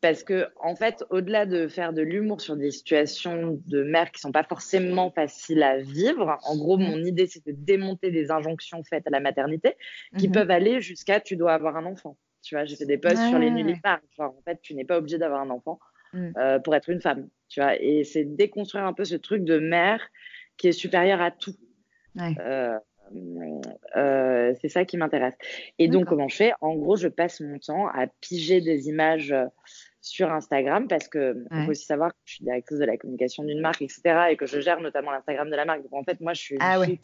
[0.00, 4.20] parce que, en fait, au-delà de faire de l'humour sur des situations de mère qui
[4.20, 8.84] sont pas forcément faciles à vivre, en gros, mon idée, c'est de démonter des injonctions
[8.84, 9.76] faites à la maternité
[10.16, 10.34] qui mhm.
[10.34, 12.16] peuvent aller jusqu'à tu dois avoir un enfant.
[12.42, 14.00] Tu vois, j'ai fait des posts sur les nullipares.
[14.16, 15.80] Genre, en fait, tu n'es pas obligé d'avoir un enfant
[16.12, 16.30] mm.
[16.36, 17.80] euh, pour être une femme tu vois.
[17.80, 20.00] Et c'est déconstruire un peu ce truc de mère
[20.56, 21.54] qui est supérieur à tout.
[22.20, 22.78] Euh,
[23.96, 25.34] euh, c'est ça qui m'intéresse.
[25.78, 26.52] Et donc, comment je fais?
[26.60, 29.34] En gros, je passe mon temps à piger des images
[30.00, 33.60] sur Instagram parce que faut aussi savoir que je suis directrice de la communication d'une
[33.60, 34.28] marque, etc.
[34.30, 35.82] et que je gère notamment l'Instagram de la marque.
[35.82, 36.56] Donc, en fait, moi, je suis.
[36.60, 37.00] Ah ouais.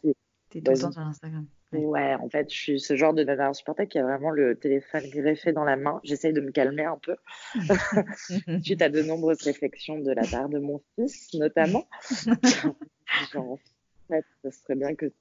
[0.50, 1.46] T'es tout le temps sur Instagram.
[1.78, 5.08] Ouais, en fait, je suis ce genre de nana insupportable qui a vraiment le téléphone
[5.08, 6.00] greffé dans la main.
[6.04, 7.16] J'essaye de me calmer un peu
[8.62, 11.86] suite à de nombreuses réflexions de la part de mon fils, notamment.
[13.32, 13.58] Genre, en
[14.08, 15.12] fait, ce serait bien que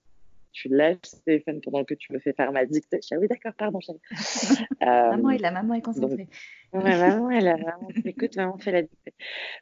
[0.52, 3.00] tu lèves ce téléphone pendant que tu me fais faire ma dictée.
[3.12, 4.00] Ah oui, d'accord, pardon, chérie.
[4.82, 6.28] maman, est là, maman est concentrée.
[6.72, 9.14] Donc, ouais, maman, elle a vraiment, écoute, maman fait la dictée.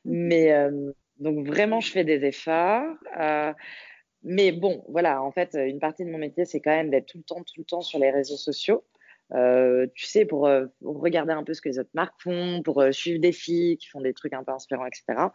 [0.05, 2.95] Mais, euh, donc, vraiment, je fais des efforts.
[3.19, 3.53] Euh,
[4.23, 7.17] mais bon, voilà, en fait, une partie de mon métier, c'est quand même d'être tout
[7.17, 8.83] le temps, tout le temps sur les réseaux sociaux.
[9.33, 12.81] Euh, tu sais, pour, euh, regarder un peu ce que les autres marques font, pour
[12.81, 15.29] euh, suivre des filles qui font des trucs un peu inspirants, etc.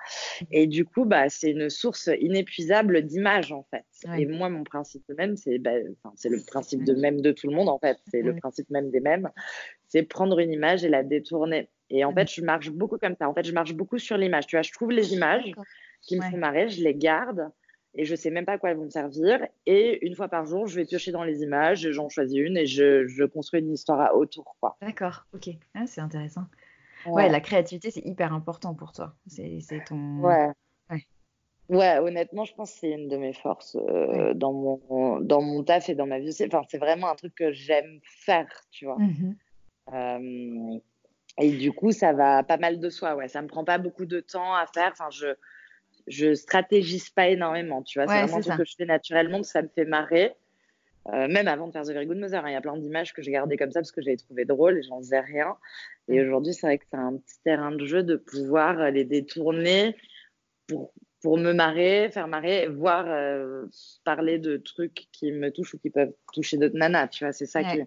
[0.51, 3.87] Et du coup, bah, c'est une source inépuisable d'images, en fait.
[4.19, 7.69] Et moi, mon principe même, c'est bah, le principe de même de tout le monde,
[7.69, 7.97] en fait.
[8.11, 9.31] C'est le principe même des mêmes.
[9.89, 11.71] C'est prendre une image et la détourner.
[11.89, 13.29] Et en fait, je marche beaucoup comme ça.
[13.29, 14.47] En fait, je marche beaucoup sur l'image.
[14.47, 15.53] Tu vois, je trouve les images
[16.03, 17.51] qui me font marrer, je les garde
[17.97, 19.41] et je sais même pas à quoi elles vont me servir.
[19.65, 22.67] Et une fois par jour, je vais piocher dans les images, j'en choisis une et
[22.67, 24.57] je, je, construis une histoire autour.
[24.83, 26.45] D'accord, ok, ah, c'est intéressant.
[27.07, 27.29] Ouais.
[27.29, 29.15] la créativité, c'est hyper important pour toi.
[29.27, 30.21] C'est ton.
[30.21, 30.49] Ouais.
[30.91, 31.07] ouais.
[31.69, 35.65] Ouais, honnêtement, je pense que c'est une de mes forces euh, dans, mon, dans mon
[35.65, 36.37] taf et dans ma vie.
[36.47, 38.99] Enfin, c'est vraiment un truc que j'aime faire, tu vois.
[38.99, 39.37] Mmh
[39.93, 40.79] euh,
[41.39, 43.29] et du coup, ça va pas mal de soi, ouais.
[43.29, 44.91] Ça me prend pas beaucoup de temps à faire.
[44.93, 45.27] Enfin, je,
[46.07, 48.07] je stratégise pas énormément, tu vois.
[48.07, 50.35] c'est vraiment un truc que je fais naturellement, que ça me fait marrer.
[51.13, 53.13] Euh, même avant de faire The Very Good Mother, hein, il y a plein d'images
[53.13, 55.57] que j'ai gardées comme ça parce que j'avais trouvé drôle et j'en faisais rien.
[56.09, 56.27] Et mmh.
[56.27, 59.97] aujourd'hui, c'est vrai que c'est un petit terrain de jeu de pouvoir les détourner
[60.67, 60.93] pour
[61.27, 63.67] pour me marrer, faire marrer, voire euh,
[64.05, 67.09] parler de trucs qui me touchent ou qui peuvent toucher d'autres nanas.
[67.09, 67.81] Tu vois, c'est ça qui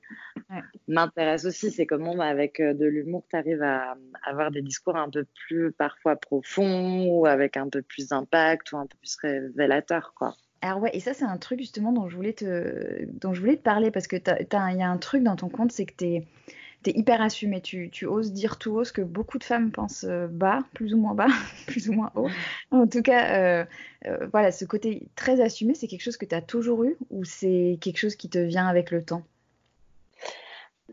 [0.89, 1.71] m'intéresse aussi.
[1.71, 5.25] C'est comment, bah, avec euh, de l'humour, tu arrives à, avoir des discours un peu
[5.47, 10.35] plus parfois profonds ou avec un peu plus d'impact ou un peu plus révélateur, quoi.
[10.61, 13.55] Alors ouais, et ça c'est un truc justement dont je voulais te, dont je voulais
[13.55, 16.05] te parler parce que il y a un truc dans ton compte, c'est que tu
[16.07, 16.27] es
[16.83, 20.05] tu es hyper assumé, tu, oses dire tout haut ce que beaucoup de femmes pensent
[20.07, 21.27] euh, bas, plus ou moins bas,
[21.67, 22.29] plus ou moins haut.
[22.71, 23.65] En tout cas, euh,
[24.05, 27.25] euh, voilà, ce côté très assumé, c'est quelque chose que tu as toujours eu ou
[27.25, 29.23] c'est quelque chose qui te vient avec le temps?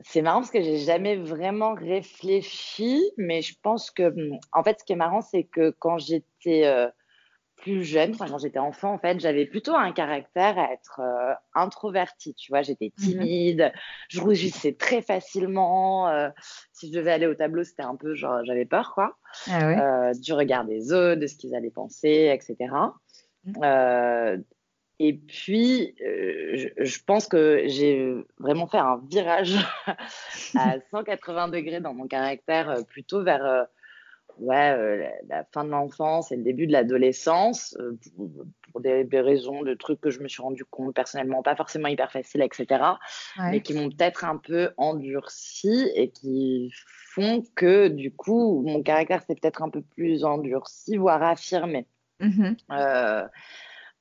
[0.03, 4.13] C'est marrant parce que j'ai jamais vraiment réfléchi, mais je pense que,
[4.53, 6.91] en fait, ce qui est marrant, c'est que quand j'étais
[7.57, 12.35] plus jeune, quand j'étais enfant, en fait, j'avais plutôt un caractère à être euh, introverti.
[12.35, 13.05] Tu vois, j'étais mhm.
[13.05, 13.73] timide,
[14.09, 16.09] je rougissais très facilement.
[16.09, 16.29] Euh,
[16.73, 19.17] si je devais aller au tableau, c'était un peu genre, j'avais peur, quoi,
[19.51, 22.73] ah euh, du regard des autres, de ce qu'ils allaient penser, etc.
[23.45, 24.45] Mhm.
[24.99, 29.57] et puis, je, je, pense que j'ai vraiment fait un virage
[30.57, 33.67] à 180 degrés dans mon caractère, plutôt vers
[34.39, 37.99] ouais, euh, la, fin de l'enfance et le début de l'adolescence, euh,
[38.73, 42.13] pour, des, raisons de trucs que je me suis rendu compte personnellement, pas forcément hyper
[42.13, 42.83] faciles, etc.,
[43.51, 46.71] mais qui m'ont peut-être un peu endurci et qui
[47.15, 51.87] font que, du coup, mon caractère s'est peut-être un peu plus endurci, voire affirmé.
[52.21, 53.25] Mmh euh,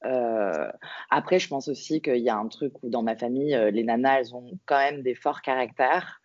[0.05, 0.67] euh,
[1.09, 3.83] après, je pense aussi qu'il y a un truc où dans ma famille, euh, les
[3.83, 6.21] nanas, elles ont quand même des forts caractères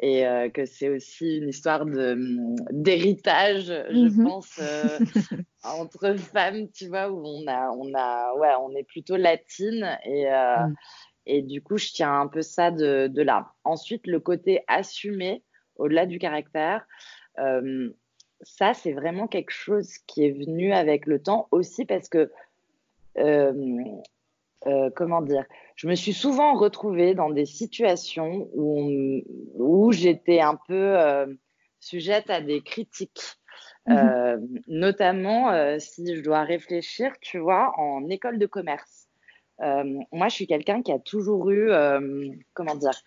[0.00, 4.60] et euh, que c'est aussi une histoire hum, d'héritage, je mmh pense,
[5.64, 10.26] entre femmes, tu vois, où on a, on a, ouais, on est plutôt latine et
[10.26, 10.74] mmh.
[11.26, 13.52] et du coup, je tiens un peu ça de, de là.
[13.64, 15.42] Ensuite, le côté assumé,
[15.76, 16.86] au-delà du caractère.
[18.42, 22.30] ça, c'est vraiment quelque chose qui est venu avec le temps aussi parce que
[23.18, 23.52] euh,
[24.66, 25.44] euh, comment dire,
[25.76, 29.20] je me suis souvent retrouvée dans des situations où,
[29.54, 31.26] où j'étais un peu euh,
[31.80, 33.36] sujette à des critiques.
[33.86, 34.62] Mhm.
[34.66, 39.08] notamment si je dois réfléchir, tu vois, en école de commerce.
[39.60, 41.70] moi, je suis quelqu'un qui a toujours eu,
[42.54, 42.98] comment dire,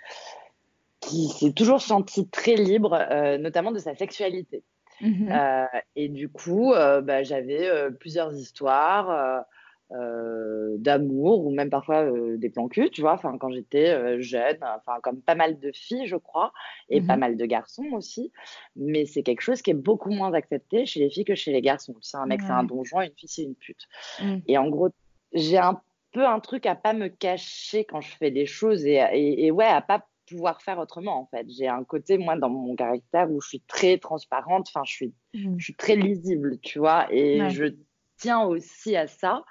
[1.00, 2.96] qui s'est toujours senti très libre,
[3.39, 4.63] notamment de sa sexualité.
[5.02, 5.67] Mhm.
[5.96, 9.46] et du coup, bah, j'avais plusieurs histoires.
[9.93, 14.19] Euh, d'amour ou même parfois euh, des plans cul, tu vois, enfin quand j'étais euh,
[14.19, 16.52] jeune, enfin comme pas mal de filles, je crois,
[16.89, 18.34] et pas mmh mal de garçons aussi,
[18.76, 21.62] mais c'est quelque chose qui est beaucoup moins accepté chez les filles que chez les
[21.62, 21.93] garçons.
[21.93, 23.88] Tu sais, un mec c'est un donjon, une fille c'est une pute.
[24.21, 24.39] Mmh.
[24.47, 24.89] Et en gros,
[25.32, 29.00] j'ai un peu un truc à pas me cacher quand je fais des choses et,
[29.13, 31.47] et, ouais, à pas pouvoir faire autrement en fait.
[31.50, 35.13] J'ai un côté moi dans mon caractère où je suis très transparente, enfin je suis,
[35.34, 35.56] mmh.
[35.58, 37.73] je suis très lisible, tu vois, et je
[38.17, 39.45] tiens aussi à ça.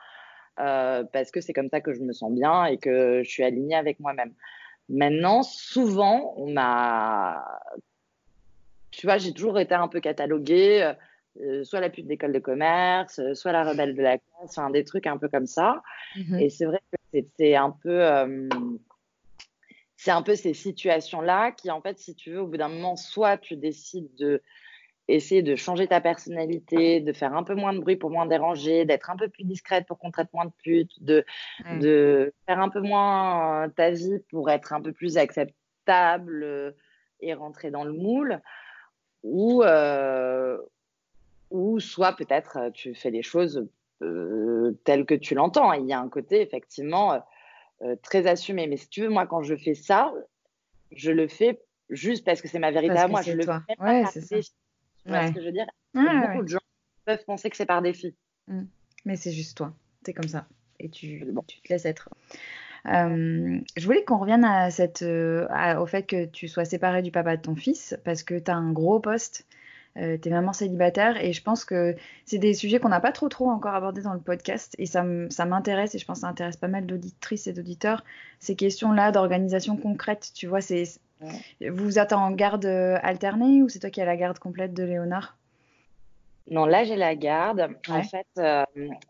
[0.59, 3.43] Euh, parce que c'est comme ça que je me sens bien et que je suis
[3.43, 4.33] alignée avec moi-même.
[4.89, 7.45] Maintenant, souvent, on m'a.
[8.91, 10.95] Tu vois, j'ai toujours été un peu cataloguée,
[11.41, 14.85] euh, soit la pute d'école de commerce, soit la rebelle de la classe, enfin, des
[14.85, 15.83] trucs un peu comme ça.
[16.17, 16.41] Mm-hmm.
[16.41, 18.03] Et c'est vrai que c'est un peu.
[18.03, 18.49] Euh,
[19.99, 22.97] c'est un peu ces situations-là qui, en fait, si tu veux, au bout d'un moment,
[22.97, 24.43] soit tu décides de
[25.09, 28.85] essayer de changer ta personnalité, de faire un peu moins de bruit pour moins déranger,
[28.85, 31.25] d'être un peu plus discrète pour qu'on traite moins de pute, de,
[31.65, 31.79] mm.
[31.79, 36.73] de faire un peu moins euh, ta vie pour être un peu plus acceptable euh,
[37.21, 38.41] et rentrer dans le moule,
[39.23, 40.59] ou, euh,
[41.51, 43.67] ou soit peut-être tu fais les choses
[44.85, 45.73] telles que tu l'entends.
[45.73, 47.19] Il y a un côté effectivement
[48.03, 48.67] très assumé.
[48.67, 50.13] Mais si tu veux, moi, quand je fais ça,
[50.93, 53.23] je le fais juste parce que c'est ma vérité à moi.
[53.23, 54.05] Je le fais ouais,
[55.07, 55.67] tu vois ce que je veux dire?
[55.95, 56.59] Beaucoup de gens
[57.05, 58.15] peuvent penser que c'est par défi.
[58.49, 58.65] Mm.
[59.05, 59.73] Mais c'est juste toi.
[60.05, 60.47] T'es comme ça.
[60.79, 62.09] Et tu, tu te laisses être.
[62.89, 65.47] Euh, je voulais qu'on revienne à cette, euh,
[65.79, 68.55] au fait que tu sois séparé du papa de ton fils parce que tu as
[68.55, 69.47] un gros poste,
[69.97, 73.13] euh, tu es maman célibataire et je pense que c'est des sujets qu'on n'a pas
[73.13, 76.21] trop trop encore abordés dans le podcast et ça, ça m'intéresse et je pense que
[76.23, 78.05] ça intéresse pas mal d'auditrices et d'auditeurs,
[78.39, 80.85] ces questions-là d'organisation concrète, tu vois, c'est
[81.71, 84.85] vous êtes en garde euh, alternée ou c'est toi qui as la garde complète de
[84.85, 85.37] Léonard?
[86.49, 87.69] Non, là j'ai la garde.
[87.89, 88.65] En fait, euh,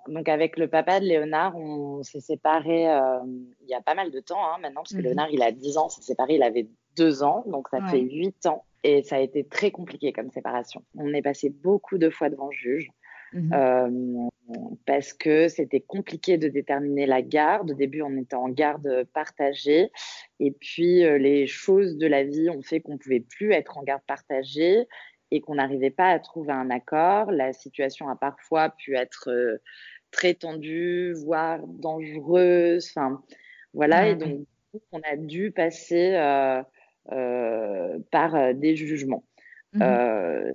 [0.08, 3.18] donc avec le papa de Léonard, on s'est séparés euh,
[3.62, 5.04] il y a pas mal de temps hein, maintenant, parce que mhm.
[5.04, 6.66] Léonard il a 10 ans, s'est séparés, il avait
[6.96, 8.64] 2 ans, donc ça fait 8 ans.
[8.84, 10.82] Et ça a été très compliqué comme séparation.
[10.96, 12.90] On est passé beaucoup de fois devant le juge.
[13.32, 13.52] Mhm.
[13.52, 14.28] Euh,
[14.86, 17.72] parce que c'était compliqué de déterminer la garde.
[17.72, 19.90] Au début, on était en garde partagée.
[20.40, 23.82] Et puis, les choses de la vie ont fait qu'on ne pouvait plus être en
[23.82, 24.86] garde partagée
[25.30, 27.30] et qu'on n'arrivait pas à trouver un accord.
[27.30, 29.58] La situation a parfois pu être euh,
[30.10, 32.90] très tendue, voire dangereuse.
[32.90, 33.22] Enfin,
[33.74, 34.08] voilà.
[34.08, 34.46] Et donc,
[34.92, 36.62] on a dû passer euh,
[37.12, 39.24] euh, par des jugements.
[39.72, 39.84] Mmh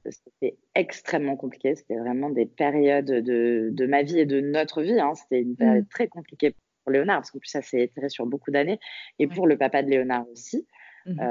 [0.10, 1.76] c'était extrêmement compliqué.
[1.76, 5.00] C'était vraiment des périodes de, de, ma vie et de notre vie.
[5.00, 5.14] Hein.
[5.14, 5.90] C'était une période mmh.
[5.90, 8.80] très compliquée pour Léonard, parce qu'en plus, ça s'est étiré sur beaucoup d'années,
[9.20, 10.66] et pour le papa de Léonard aussi.
[11.06, 11.22] Mmh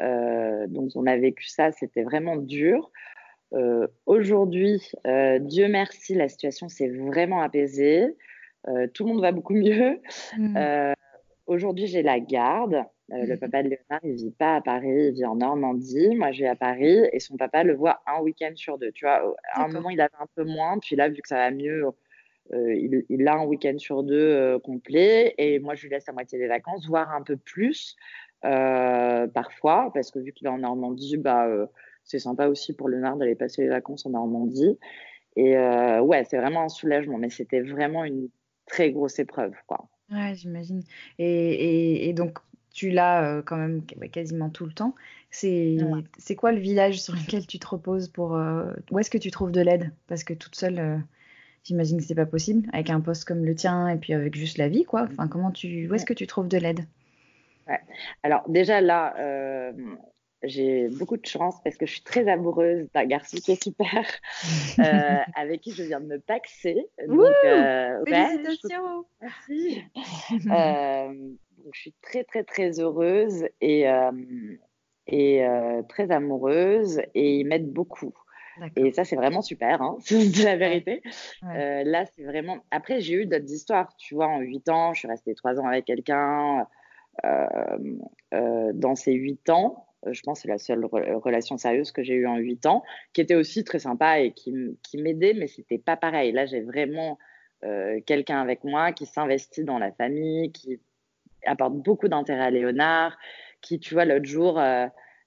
[0.00, 2.90] euh, donc on a vécu ça, c'était vraiment dur.
[3.52, 8.16] Euh, aujourd'hui, euh, Dieu merci, la situation s'est vraiment apaisée.
[8.94, 10.00] tout le monde va beaucoup mieux.
[11.46, 12.84] Aujourd'hui, j'ai la garde.
[13.14, 13.38] Le mmh.
[13.38, 16.16] papa de Léonard, il vit pas à Paris, il vit en Normandie.
[16.16, 18.90] Moi, je vais à Paris et son papa le voit un week-end sur deux.
[18.92, 20.78] Tu vois, à un moment, il avait un peu moins.
[20.78, 21.84] Puis là, vu que ça va mieux,
[22.52, 25.34] il, il, a un week-end sur deux complet.
[25.36, 27.96] Et moi, je lui laisse la moitié des vacances, voire un peu plus.
[28.44, 31.66] Euh, parfois, parce que vu qu'il est en Normandie, bah, euh,
[32.04, 34.78] c'est sympa aussi pour le Nord d'aller passer les vacances en Normandie.
[35.36, 38.28] Et euh, ouais, c'est vraiment un soulagement, mais c'était vraiment une
[38.66, 39.54] très grosse épreuve.
[39.66, 39.88] Quoi.
[40.10, 40.82] Ouais, j'imagine.
[41.18, 42.38] Et, et, donc,
[42.72, 44.94] tu l'as quand même quasiment tout le temps.
[45.30, 45.78] C'est
[46.36, 48.38] quoi le village sur lequel tu te reposes pour
[48.90, 49.90] où est-ce que tu trouves de l'aide?
[50.06, 51.02] Parce que toute seule,
[51.64, 54.58] j'imagine que c'est pas possible avec un poste comme le tien et puis avec juste
[54.58, 55.08] la vie, quoi.
[55.10, 56.86] Enfin, comment tu où est-ce que tu trouves de l'aide?
[58.22, 59.72] Alors déjà là, euh,
[60.42, 64.06] j'ai beaucoup de chance parce que je suis très amoureuse d'un garçon qui est super,
[64.78, 66.86] euh, avec qui je viens de me paxer.
[67.06, 69.82] Donc, euh, félicitations Merci
[70.30, 73.86] Je suis très très très heureuse et,
[75.06, 75.46] et
[75.88, 78.14] très amoureuse et ils m'aident beaucoup.
[78.76, 81.02] Et ça, c'est vraiment super, hein, c'est la vérité.
[81.42, 82.58] là, c'est vraiment.
[82.70, 83.96] Après, j'ai eu d'autres histoires.
[83.96, 86.66] Tu vois, en 8 ans, je suis restée 3 ans avec quelqu'un.
[87.24, 87.98] Euh,
[88.34, 92.14] euh, dans ces huit ans, euh, je pense c'est la seule relation sérieuse que j'ai
[92.14, 94.52] eue en huit ans, qui était aussi très sympa et qui,
[94.94, 96.32] m'aidait, mais c'était pas pareil.
[96.32, 97.18] Là, j'ai vraiment
[98.06, 100.80] quelqu'un avec moi qui s'investit dans la famille, qui
[101.46, 103.16] apporte beaucoup d'intérêt à Léonard,
[103.60, 104.60] qui, tu vois, l'autre jour,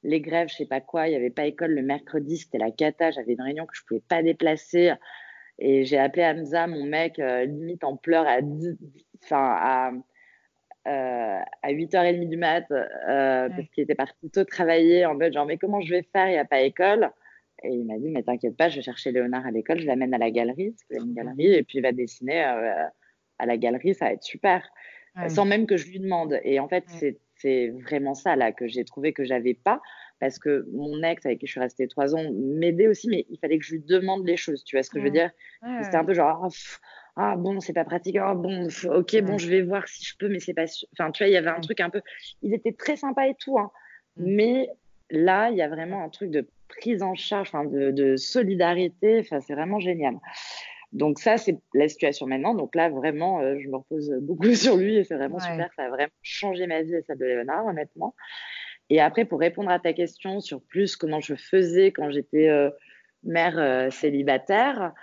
[0.03, 2.71] les grèves, je sais pas quoi, il n'y avait pas école le mercredi, c'était la
[2.71, 4.93] cata, j'avais une réunion que je pouvais pas déplacer.
[5.57, 9.91] Et j'ai appelé Hamza, mon mec, limite en pleurs, à
[10.87, 15.47] euh, à 8h30 du mat euh, parce qu'il était parti tôt travailler en mode genre
[15.47, 16.27] mais comment je vais faire?
[16.27, 17.09] Il n'y a pas école.
[17.63, 20.13] Et il m'a dit mais t'inquiète pas je vais chercher Léonard à l'école je l'amène
[20.13, 22.85] à la galerie parce qu'il y a une galerie et puis il va dessiner euh,
[23.39, 24.69] à la galerie ça va être super.
[25.29, 26.39] Sans même que je lui demande.
[26.43, 26.83] Et en fait
[27.35, 29.81] c'est vraiment ça là que j'ai trouvé que j'avais pas
[30.19, 33.39] parce que mon ex avec qui je suis restée trois ans m'aidait aussi mais il
[33.39, 35.31] fallait que je lui demande les choses tu vois ce que je veux dire?
[35.81, 36.49] C'était un peu genre oh,
[37.15, 38.17] ah bon c'est pas pratique.
[38.17, 41.23] Ah bon ok bon je vais voir si je peux mais c'est pas enfin tu
[41.23, 42.01] vois il y avait un truc un peu
[42.41, 43.71] il était très sympa et tout hein.
[44.17, 44.35] Mm.
[44.35, 44.69] mais
[45.09, 49.19] là il y a vraiment un truc de prise en charge enfin de, de solidarité
[49.19, 50.15] enfin c'est vraiment génial.
[50.91, 52.53] Donc ça c'est la situation maintenant.
[52.53, 55.69] Donc là vraiment euh, je me repose beaucoup sur lui et c'est vraiment super.
[55.75, 58.13] Ça a vraiment changé ma vie et celle de Léonard honnêtement.
[58.89, 62.69] Et après pour répondre à ta question sur plus comment je faisais quand j'étais euh,
[63.23, 64.93] mère euh, célibataire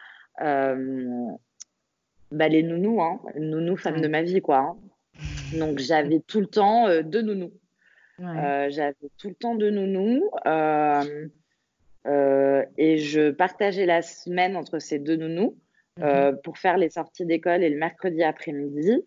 [2.33, 3.21] bah, les nounous, hein.
[3.37, 4.59] Nounou, femme de ma vie, quoi.
[4.59, 4.77] Hein.
[5.59, 7.53] Donc, j'avais tout le temps euh, deux nounous.
[8.21, 10.31] Euh, j'avais tout le temps deux nounous.
[10.47, 11.29] Euh,
[12.77, 15.57] et je partageais la semaine entre ces deux nounous
[15.99, 16.38] mhm.
[16.42, 19.05] pour faire les sorties d'école et le mercredi après-midi,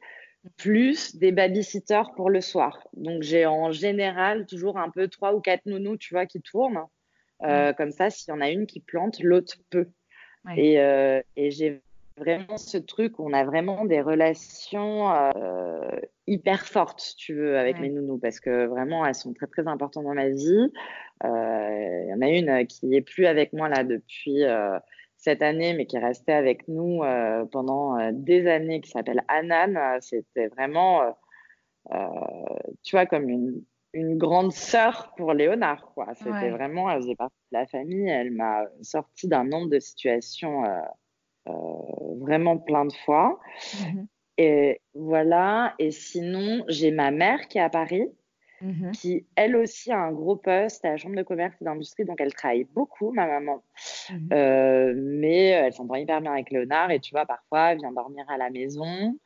[0.56, 2.88] plus des babysitters pour le soir.
[2.94, 6.86] Donc, j'ai en général toujours un peu trois ou quatre nounous, tu vois, qui tournent.
[7.42, 9.90] Comme ça, s'il y en a une qui plante, l'autre peut.
[10.56, 11.82] Et, et j'ai
[12.18, 17.80] vraiment ce truc où on a vraiment des relations euh, hyper fortes, tu veux, avec
[17.80, 20.72] mes nounous, parce que vraiment, elles sont très, très importantes dans ma vie.
[21.24, 24.78] Euh, il y en a une qui est plus avec moi là depuis euh,
[25.18, 27.02] cette année, mais qui est restée avec nous
[27.52, 30.00] pendant des années, qui s'appelle Anan.
[30.02, 31.02] C'était vraiment,
[32.84, 33.64] tu vois, comme une,
[33.96, 36.08] une grande sœur pour Léonard, quoi.
[36.16, 38.10] C'était vraiment, elle faisait partie de la famille.
[38.10, 40.82] Elle m'a sorti d'un nombre de situations euh,
[42.20, 43.40] vraiment plein de fois.
[43.82, 44.08] Mhm.
[44.38, 45.74] Et voilà.
[45.80, 48.10] Et sinon, j'ai ma mère qui est à Paris,
[48.62, 48.92] mhm.
[48.92, 52.20] qui elle aussi a un gros poste à la chambre de commerce et d'industrie, donc
[52.20, 53.64] elle travaille beaucoup, ma maman.
[54.10, 57.92] Mmh euh, mais elle s'entend hyper bien avec Léonard et tu vois, parfois, elle vient
[57.92, 59.18] dormir à la maison.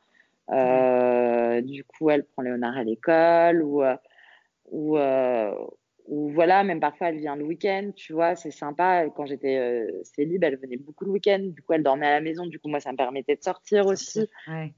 [0.50, 3.82] Euh, du coup, elle prend Léonard à l'école ou,
[4.70, 4.96] ou,
[6.06, 9.08] ou voilà, même parfois elle vient le week-end, tu vois, c'est sympa.
[9.14, 12.20] Quand j'étais euh, célib, elle venait beaucoup le week-end, du coup elle dormait à la
[12.20, 14.28] maison, du coup moi ça me permettait de sortir aussi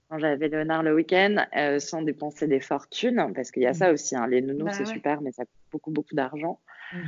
[0.08, 3.90] quand j'avais Léonard le week-end euh, sans dépenser des fortunes, parce qu'il y a ça
[3.90, 3.94] mmh.
[3.94, 4.26] aussi, hein.
[4.26, 6.60] les nounous bah c'est super, mais ça coûte beaucoup beaucoup d'argent.
[6.92, 6.98] Mmh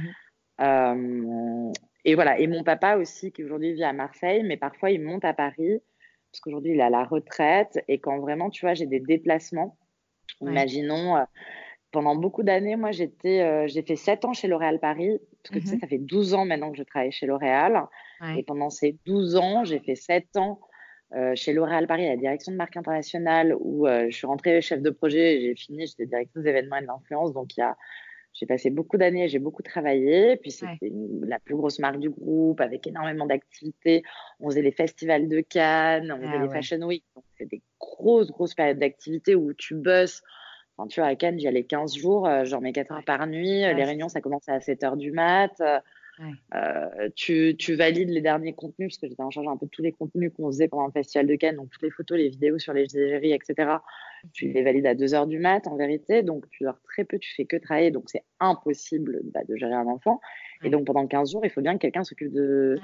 [0.60, 1.72] euh,
[2.04, 5.24] et voilà, et mon papa aussi qui aujourd'hui vit à Marseille, mais parfois il monte
[5.24, 5.80] à Paris,
[6.30, 9.76] parce qu'aujourd'hui il est à la retraite, et quand vraiment tu vois j'ai des déplacements,
[10.40, 11.16] imaginons
[11.94, 15.60] pendant beaucoup d'années, moi, j'étais, euh, j'ai fait 7 ans chez L'Oréal Paris, parce que
[15.60, 15.80] tu sais, mhm.
[15.80, 17.86] ça fait 12 ans maintenant que je travaille chez L'Oréal.
[18.36, 20.58] Et pendant ces 12 ans, j'ai fait 7 ans
[21.14, 24.60] euh, chez L'Oréal Paris à la direction de marque internationale, où euh, je suis rentrée
[24.60, 27.32] chef de projet et j'ai fini, j'étais directrice d'événements et de l'influence.
[27.32, 27.76] Donc, il y a,
[28.32, 30.36] j'ai passé beaucoup d'années, j'ai beaucoup travaillé.
[30.38, 30.90] Puis, c'était
[31.22, 34.02] la plus grosse marque du groupe, avec énormément d'activités.
[34.40, 37.04] On faisait les festivals de Cannes, on faisait ah les Fashion Week.
[37.14, 40.22] Donc, c'est des grosses, grosses périodes d'activité où tu bosses
[40.88, 43.60] tu vois, à Cannes, j'y allais 15 jours, euh, genre mes 4 heures par nuit.
[43.60, 45.52] les réunions, ça commençait à 7 heures du mat.
[46.20, 49.66] Euh, euh, tu, tu, valides les derniers contenus, parce que j'étais en charge un peu
[49.66, 52.18] de tous les contenus qu'on faisait pendant le festival de Cannes, donc toutes les photos,
[52.18, 53.76] les vidéos sur les égéries, etc.
[54.32, 56.22] Tu les valides à 2 heures du mat, en vérité.
[56.22, 57.90] Donc, tu dors très peu, tu fais que travailler.
[57.90, 60.20] Donc, c'est impossible bah, de gérer un enfant.
[60.62, 62.78] Et donc, pendant 15 jours, il faut bien que quelqu'un s'occupe de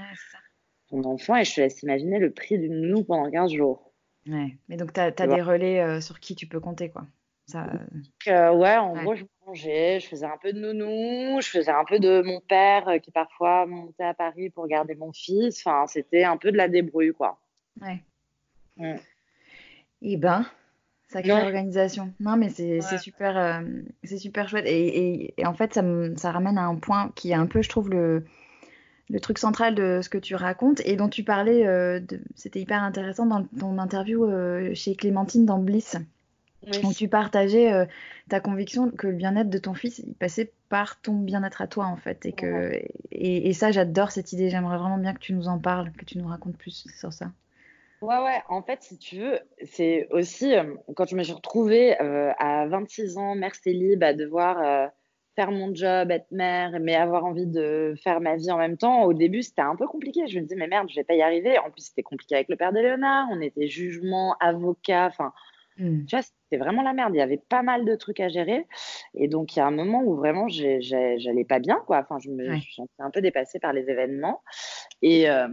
[0.88, 1.36] ton enfant.
[1.36, 3.92] Et je te laisse imaginer le prix d'une nounou pendant 15 jours.
[4.26, 4.58] Ouais.
[4.68, 7.06] Mais donc, tu as, des relais sur qui tu peux compter, quoi.
[7.54, 11.84] Euh, ouais, en gros, je mangeais, je faisais un peu de nounou, je faisais un
[11.84, 15.64] peu de mon père euh, qui parfois montait à Paris pour garder mon fils.
[15.64, 17.40] Enfin, c'était un peu de la débrouille, quoi.
[17.80, 18.02] Ouais.
[18.76, 18.96] Mm.
[20.02, 20.46] Et eh ben,
[21.08, 22.12] sacrée organisation.
[22.20, 23.60] Non, mais c'est super, euh,
[24.04, 24.66] c'est super chouette.
[24.66, 27.60] Et, et, en fait, ça, me, ça ramène à un point qui est un peu,
[27.62, 28.24] je trouve, le,
[29.10, 31.66] le truc central de ce que tu racontes et dont tu parlais.
[32.34, 34.26] C'était hyper intéressant dans ton interview
[34.74, 35.98] chez Clémentine dans Bliss.
[36.66, 37.86] Donc tu partageais euh,
[38.28, 41.86] ta conviction que le bien-être de ton fils, il passait par ton bien-être à toi
[41.86, 42.26] en fait.
[42.26, 42.72] Et, que,
[43.10, 44.50] et, ça, j'adore cette idée.
[44.50, 47.32] J'aimerais vraiment bien que tu nous en parles, que tu nous racontes plus sur ça.
[48.02, 52.00] Ouais, ouais, en fait, si tu veux, c'est aussi euh, quand je me suis retrouvée
[52.00, 54.90] euh, à 26 ans, mère célib, à devoir
[55.36, 59.04] faire mon job, être mère, mais avoir envie de faire ma vie en même temps.
[59.04, 60.26] Au début, c'était un peu compliqué.
[60.26, 61.58] Je me disais, mais merde, je vais pas y arriver.
[61.58, 63.26] En plus, c'était compliqué avec le père de Léonard.
[63.30, 65.32] On était jugement, avocat, enfin
[65.80, 66.04] Mmh.
[66.04, 67.14] Tu vois, c'était vraiment la merde.
[67.14, 68.66] Il y avait pas mal de trucs à gérer.
[69.14, 71.98] Et donc, il y a un moment où vraiment, j'allais pas bien, quoi.
[71.98, 74.42] Enfin, je me suis sentais un peu dépassée par les événements.
[75.00, 75.48] Et, euh,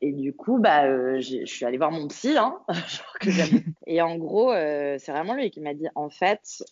[0.00, 2.60] et du coup, bah, euh, je suis allée voir mon psy, hein,
[3.86, 6.62] et en gros, euh, c'est vraiment lui qui m'a dit, en fait,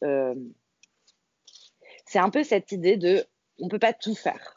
[2.07, 3.25] c'est un peu cette idée de,
[3.59, 4.57] on peut pas tout faire.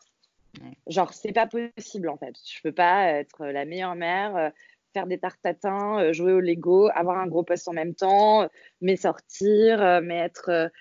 [0.85, 2.35] Genre, c'est pas possible, en fait.
[2.45, 4.51] Je peux pas être la meilleure mère
[4.93, 8.47] faire des tartatins, euh, jouer au Lego, avoir un gros poste en même temps,
[8.81, 10.71] mais sortir, euh, mais être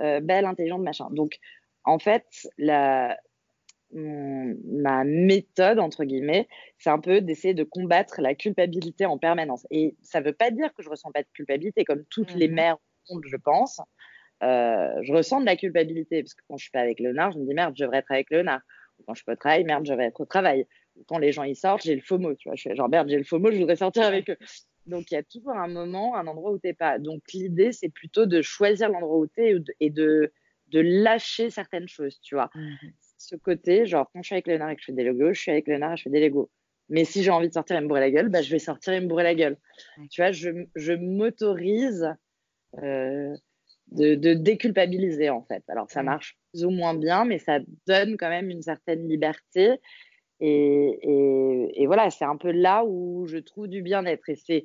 [0.00, 1.08] euh, belle, intelligente, machin.
[1.10, 1.38] Donc,
[1.84, 3.16] en fait, la,
[3.92, 6.48] ma méthode, entre guillemets,
[6.78, 9.66] c'est un peu d'essayer de combattre la culpabilité en permanence.
[9.70, 12.48] Et ça ne veut pas dire que je ressens pas de culpabilité, comme toutes les
[12.48, 12.54] mhm.
[12.54, 12.76] mères,
[13.08, 13.80] je pense.
[14.42, 17.46] je ressens de la culpabilité, parce que quand je suis pas avec Léonard, je me
[17.46, 18.60] dis merde, je devrais être avec Léonard.
[19.06, 20.66] Quand je peux travailler, merde, je devrais être au travail
[21.06, 22.56] quand les gens y sortent, j'ai le FOMO, tu vois.
[22.56, 24.36] Je suis genre, merde, j'ai le FOMO, je voudrais sortir avec eux.
[24.86, 26.98] Donc, il y a toujours un moment, un endroit où tu n'es pas.
[26.98, 30.32] Donc, l'idée, c'est plutôt de choisir l'endroit où tu es et de,
[30.68, 32.50] de lâcher certaines choses, tu vois.
[32.54, 32.74] Mmh
[33.18, 35.40] Ce côté, genre, quand je suis avec Léonard et que je fais des Legos, je
[35.40, 36.50] suis avec Léonard et je fais des Legos.
[36.88, 38.94] Mais si j'ai envie de sortir et me bourrer la gueule, bah, je vais sortir
[38.94, 39.58] et me bourrer la gueule.
[40.10, 42.08] Tu vois, je, je m'autorise
[42.82, 43.36] euh,
[43.88, 45.62] de, de, déculpabiliser, en fait.
[45.68, 49.80] Alors, ça marche plus ou moins bien, mais ça donne quand même une certaine liberté
[50.40, 54.28] et, et, voilà, c'est un peu là où je trouve du bien-être.
[54.28, 54.64] Et c'est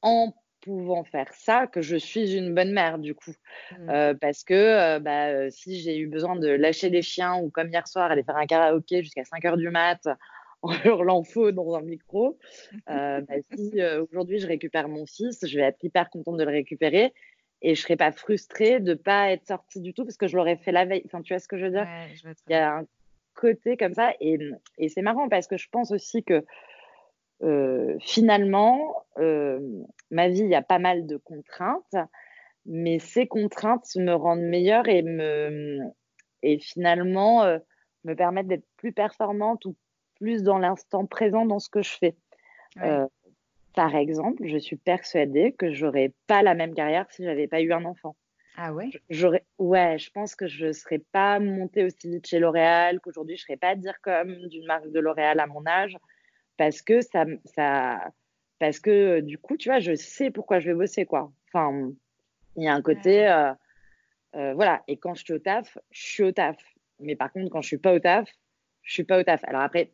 [0.00, 3.32] en pouvant faire ça que je suis une bonne mère, du coup.
[3.72, 3.90] Mmh.
[3.90, 7.50] Euh, parce que euh, bah, euh, si j'ai eu besoin de lâcher les chiens ou
[7.50, 10.08] comme hier soir, aller faire un karaoké jusqu'à 5 heures du mat
[10.62, 12.38] en hurlant faux dans un micro,
[12.86, 13.20] bah,
[13.52, 13.80] si
[14.12, 17.12] aujourd'hui je récupère mon fils, je vais être hyper contente de le récupérer
[17.62, 20.56] et je serai pas frustrée de pas être sortie du tout parce que je l'aurais
[20.56, 21.02] fait la veille.
[21.06, 21.88] Enfin, tu vois ce que je veux dire?
[22.48, 22.86] Il y a un
[23.34, 24.12] côté comme ça.
[24.20, 24.38] Et,
[24.78, 26.44] et c'est marrant parce que je pense aussi que
[27.42, 29.58] euh, finalement, euh,
[30.10, 31.96] ma vie, il y a pas mal de contraintes,
[32.66, 35.80] mais ces contraintes me rendent meilleure et, me,
[36.42, 37.58] et finalement euh,
[38.04, 39.74] me permettent d'être plus performante ou
[40.20, 42.16] plus dans l'instant présent dans ce que je fais.
[43.74, 47.72] par exemple, je suis persuadée que j'aurais pas la même carrière si j'avais pas eu
[47.72, 48.14] un enfant.
[48.56, 48.90] Ah ouais?
[49.08, 53.36] J'aurais, ouais, je pense que je ne serais pas montée aussi vite chez L'Oréal, qu'aujourd'hui
[53.36, 55.96] je ne serais pas dire comme d'une marque de L'Oréal à mon âge,
[56.58, 58.12] parce que ça, ça,
[58.58, 61.32] parce que du coup, tu vois, je sais pourquoi je vais bosser, quoi.
[61.48, 61.92] Enfin,
[62.56, 63.52] il y a un côté, euh,
[64.36, 64.82] euh, voilà.
[64.86, 66.56] Et quand je suis au taf, je suis au taf.
[67.00, 68.28] Mais par contre, quand je suis pas au taf,
[68.82, 69.42] je suis pas au taf.
[69.44, 69.92] Alors après,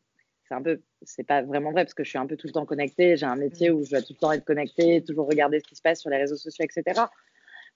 [0.49, 2.53] c'est un peu, c'est pas vraiment vrai parce que je suis un peu tout le
[2.53, 3.17] temps connectée.
[3.17, 5.77] J'ai un métier où je dois tout le temps être connectée, toujours regarder ce qui
[5.77, 7.03] se passe sur les réseaux sociaux, etc.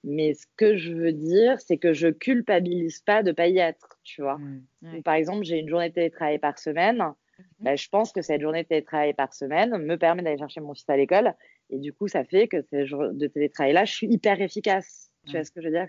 [0.05, 3.99] Mais ce que je veux dire, c'est que je culpabilise pas de pas y être,
[4.03, 4.39] tu vois.
[4.39, 6.99] Mmh, par exemple, j'ai une journée de télétravail par semaine.
[6.99, 7.43] Mmh.
[7.61, 10.75] Ben, je pense que cette journée de télétravail par semaine me permet d'aller chercher mon
[10.75, 11.35] fils à l'école.
[11.71, 15.13] Et du coup, ça fait que ces jours de télétravail-là, je suis hyper efficace.
[15.27, 15.89] Tu vois ce que je veux dire?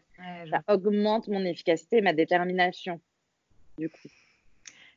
[0.50, 3.02] Ça augmente mon efficacité et ma détermination,
[3.78, 4.08] du coup.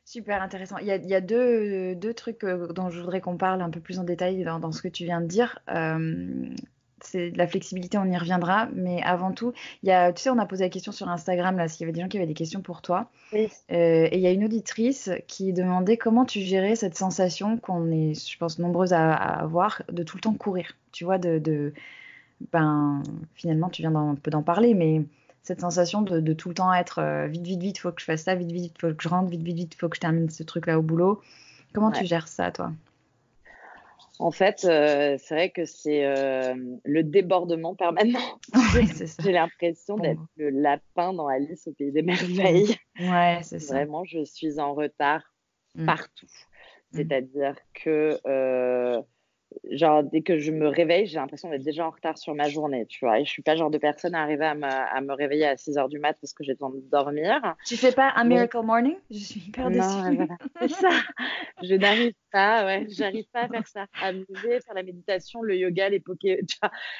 [0.05, 0.77] Super intéressant.
[0.77, 3.99] Il y a, deux, deux, trucs euh, dont je voudrais qu'on parle un peu plus
[3.99, 5.59] en détail dans, ce que tu viens de dire.
[5.69, 6.47] Euh,
[7.01, 8.67] c'est la flexibilité, on y reviendra.
[8.73, 11.57] Mais avant tout, il y a, tu sais, on a posé la question sur Instagram,
[11.57, 13.09] là, s'il y avait des gens qui avaient des questions pour toi.
[13.33, 17.91] Euh, et il y a une auditrice qui demandait comment tu gérais cette sensation qu'on
[17.91, 20.73] est, je pense, nombreuses à, avoir de tout le temps courir.
[20.91, 21.73] Tu vois, de,
[22.51, 23.03] ben,
[23.35, 25.03] finalement, tu viens un peu d'en parler, mais
[25.43, 28.23] cette sensation de, tout le temps être euh, vite, vite, vite, faut que je fasse
[28.23, 30.29] ça, vite, vite, vite, faut que je rentre, vite, vite, vite, faut que je termine
[30.29, 31.21] ce truc-là au boulot.
[31.73, 32.71] Comment tu gères ça, toi?
[34.19, 38.39] En fait, euh, c'est vrai que c'est euh, le débordement permanent.
[39.23, 42.75] J'ai l'impression d'être le lapin dans Alice au pays des merveilles.
[42.99, 43.75] Ouais, c'est ça.
[43.75, 45.21] Vraiment, je suis en retard
[45.75, 45.85] mm.
[45.85, 46.25] partout.
[46.91, 46.97] Mm.
[46.97, 49.01] C'est-à-dire que euh,
[49.77, 52.85] genre dès que je me réveille, j'ai l'impression d'être déjà en retard sur ma journée,
[52.87, 53.19] tu vois.
[53.19, 55.77] Et je suis pas le genre de personne à arriver à, me, réveiller à 6
[55.77, 57.55] heures du mat parce que j'ai besoin de dormir.
[57.65, 58.95] Tu fais pas un miracle morning?
[59.09, 59.83] Je suis hyper déçue.
[60.61, 60.89] c'est ça.
[61.63, 63.85] je n'arrive pas, ouais, j'arrive pas à faire ça.
[64.01, 66.41] À lever, faire la méditation, le yoga, les poké,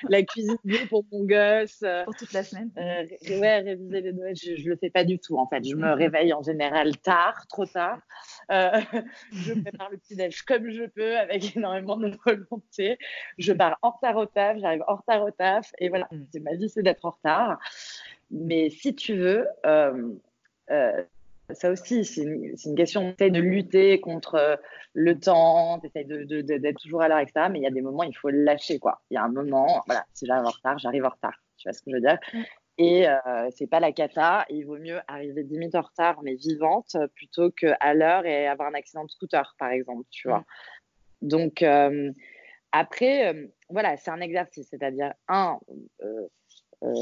[0.10, 0.58] la cuisine
[0.90, 1.84] pour mon gosse.
[1.84, 2.72] Euh, pour toute la semaine.
[2.78, 5.64] Euh, ouais, réviser les je, je le fais pas du tout en fait.
[5.64, 8.00] Je me réveille en général tard, trop tard.
[8.52, 8.80] Euh,
[9.32, 12.98] je prépare le petit déj comme je peux avec énormément de volonté.
[13.38, 16.26] Je pars en retard au taf, j'arrive en retard au taf et voilà, mm.
[16.32, 17.60] c'est ma vie, c'est d'être en retard.
[18.32, 20.14] Mais si tu veux, euh,
[20.72, 21.04] euh,
[21.52, 24.60] ça aussi, c'est une, question de lutter contre
[24.94, 27.48] le temps, d'être de, de, toujours à l'heure, etc.
[27.50, 29.02] Mais il y a des moments, il faut lâcher, quoi.
[29.10, 31.42] Il y a un moment, voilà, si j'arrive en retard, j'arrive en retard.
[31.58, 32.18] Tu vois ce que je veux dire?
[32.34, 32.42] Mm.
[32.78, 33.16] Et euh,
[33.56, 34.46] c'est pas la cata.
[34.50, 38.70] Il vaut mieux arriver 10 minutes en retard, mais vivante, plutôt qu'à l'heure et avoir
[38.70, 40.46] un accident de scooter, par exemple, tu vois.
[41.22, 42.12] Donc, euh,
[42.72, 44.68] après, euh, voilà, c'est un exercice.
[44.70, 45.60] C'est-à-dire, un,
[46.04, 46.28] euh,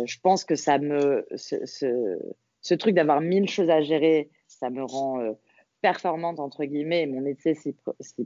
[0.06, 1.26] je pense que ça me.
[1.36, 2.20] Ce, ce,
[2.62, 5.36] ce truc d'avoir mille choses à gérer, ça me rend
[5.82, 7.04] performante, entre guillemets.
[7.04, 7.76] Et mon métier s'y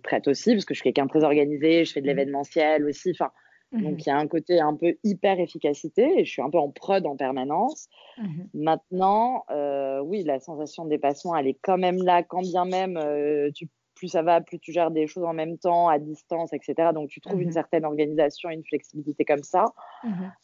[0.02, 2.10] prête aussi, parce que je suis quelqu'un de très organisé, je fais de mmh.
[2.10, 3.12] l'événementiel aussi.
[3.12, 3.32] Enfin,
[3.72, 6.50] donc, mmh il y a un côté un peu hyper efficacité et je suis un
[6.50, 7.88] peu en prod en permanence.
[8.18, 12.66] Mmh Maintenant, euh, oui, la sensation de dépassement, elle est quand même là, quand bien
[12.66, 16.00] même euh, tu, plus ça va, plus tu gères des choses en même temps, à
[16.00, 16.90] distance, etc.
[16.94, 19.66] Donc, tu trouves une mmh certaine organisation, une flexibilité comme ça.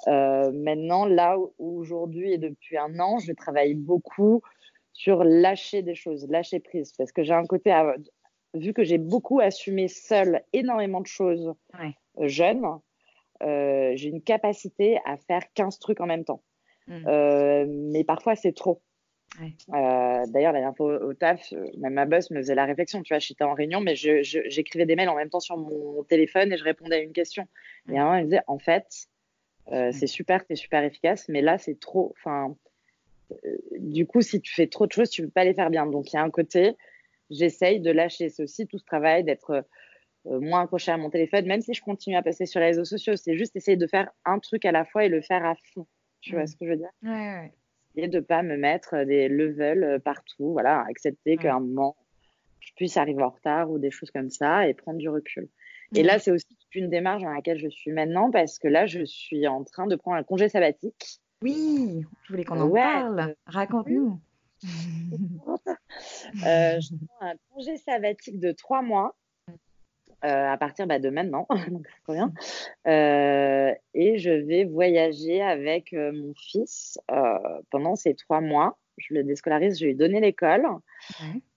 [0.08, 4.42] Euh, maintenant, là, aujourd'hui et depuis un an, je travaille beaucoup
[4.94, 6.94] sur lâcher des choses, lâcher prise.
[6.96, 7.74] Parce que j'ai un côté,
[8.54, 11.54] vu que j'ai beaucoup assumé seul énormément de choses
[12.20, 12.66] jeune,
[13.44, 16.44] euh, j'ai une capacité à faire 15 trucs en même temps.
[16.88, 17.08] Hmm.
[17.08, 18.82] Euh, mais parfois, c'est trop.
[19.42, 23.02] Euh, d'ailleurs, la dernière fois au taf, même ma boss me faisait la réflexion.
[23.02, 26.54] Tu vois, j'étais en réunion, mais j'écrivais des mails en même temps sur mon téléphone
[26.54, 27.48] et je répondais à une question.
[27.92, 29.08] Et à un moment, elle me disait En fait,
[29.72, 29.92] hmm.
[29.92, 32.14] c'est super, tu es super efficace, mais là, c'est trop.
[32.18, 32.56] Enfin,
[33.78, 35.86] du coup, si tu fais trop de choses, tu ne peux pas les faire bien.
[35.86, 36.78] Donc, il y a un côté,
[37.30, 38.30] j'essaye de lâcher.
[38.40, 39.66] Aussi tout ce travail d'être
[40.26, 43.16] moins accroché à mon téléphone, même si je continue à passer sur les réseaux sociaux.
[43.16, 45.88] C'est juste essayer de faire un truc à la fois et le faire à fond.
[46.22, 46.90] Tu vois ce que je veux dire?
[47.04, 47.54] Ouais, ouais.
[47.96, 50.52] Et de pas me mettre des levels euh, partout.
[50.52, 51.96] Voilà, accepter qu'à un moment,
[52.60, 55.48] je puisse arriver en retard ou des choses comme ça et prendre du recul.
[55.94, 59.06] Et là, c'est aussi une démarche dans laquelle je suis maintenant parce que là, je
[59.06, 61.22] suis en train de prendre un congé sabbatique.
[61.42, 63.36] Oui, je voulais qu'on en parle.
[63.46, 64.20] Raconte-nous.
[64.64, 64.68] euh,
[66.80, 69.25] je prends un congé sabbatique de trois mois euh,
[70.22, 72.34] à partir bah, de maintenant, donc c'est trop bien.
[72.88, 77.00] Euh, et je vais voyager avec euh, mon fils
[77.70, 78.78] pendant ces trois mois.
[78.98, 80.66] Je le déscolarise, je lui ai donné l'école.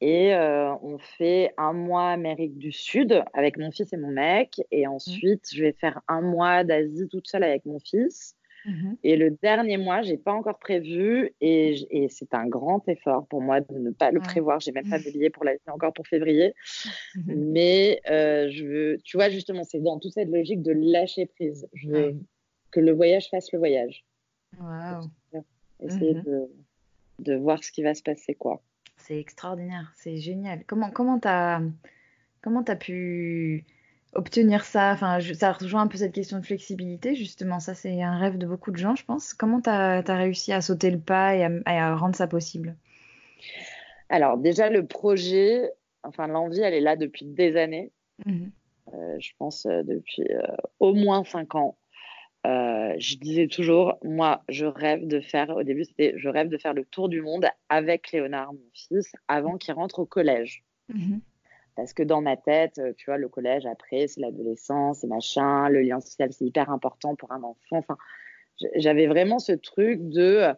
[0.01, 4.61] Et on fait un mois Amérique du Sud avec mon fils et mon mec.
[4.73, 8.35] Et ensuite, je vais faire un mois d'Asie toute seule avec mon fils.
[8.65, 8.97] Mhm.
[9.05, 13.61] Et le dernier mois, j'ai pas encore prévu et, c'est un grand effort pour moi
[13.61, 14.61] de ne pas le prévoir.
[14.61, 16.55] J'ai même pas de pour l'année encore pour février.
[17.15, 17.51] Mhm.
[17.53, 21.69] Mais euh, je veux, tu vois, justement, c'est dans toute cette logique de lâcher prise.
[21.73, 22.17] Je veux
[22.71, 24.05] que le voyage fasse le voyage.
[24.61, 25.11] Wow.
[25.81, 26.23] essayer mhm.
[26.23, 26.51] de,
[27.21, 28.35] de, voir ce qui va se passer.
[28.35, 28.63] quoi.
[28.97, 30.65] C'est extraordinaire, c'est génial.
[30.67, 31.61] Comment comment t'as
[32.41, 33.65] comment as pu
[34.19, 37.61] obtenir ça Enfin, ça rejoint un peu cette question de flexibilité, justement.
[37.61, 39.33] Ça, c'est un rêve de beaucoup de gens, je pense.
[39.33, 42.77] Comment tu as, réussi à sauter le pas et à, rendre ça possible?
[44.09, 45.71] Alors, déjà, le projet,
[46.03, 47.93] enfin, l'envie, elle est là depuis des années.
[48.27, 48.51] Mhm.
[48.95, 51.77] Euh, je pense euh, depuis euh, au moins cinq ans.
[52.45, 56.75] je disais toujours, moi, je rêve de faire, au début, c'était, je rêve de faire
[56.75, 60.65] le tour du monde avec Léonard, mon fils, avant qu'il rentre au collège.
[60.89, 61.21] Mhm.
[61.79, 65.81] Parce que dans ma tête, tu vois, le collège, après, c'est l'adolescence, c'est machin, le
[65.81, 67.77] lien social, c'est hyper important pour un enfant.
[67.77, 67.97] Enfin,
[68.75, 70.49] j'avais vraiment ce truc de.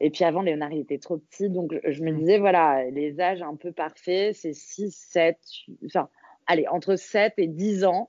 [0.00, 3.42] Et puis avant, Léonard, il était trop petit, donc je me disais, voilà, les âges
[3.42, 5.38] un peu parfaits, c'est 6, 7,
[5.84, 6.08] enfin,
[6.46, 8.08] allez, entre 7 et 10 ans,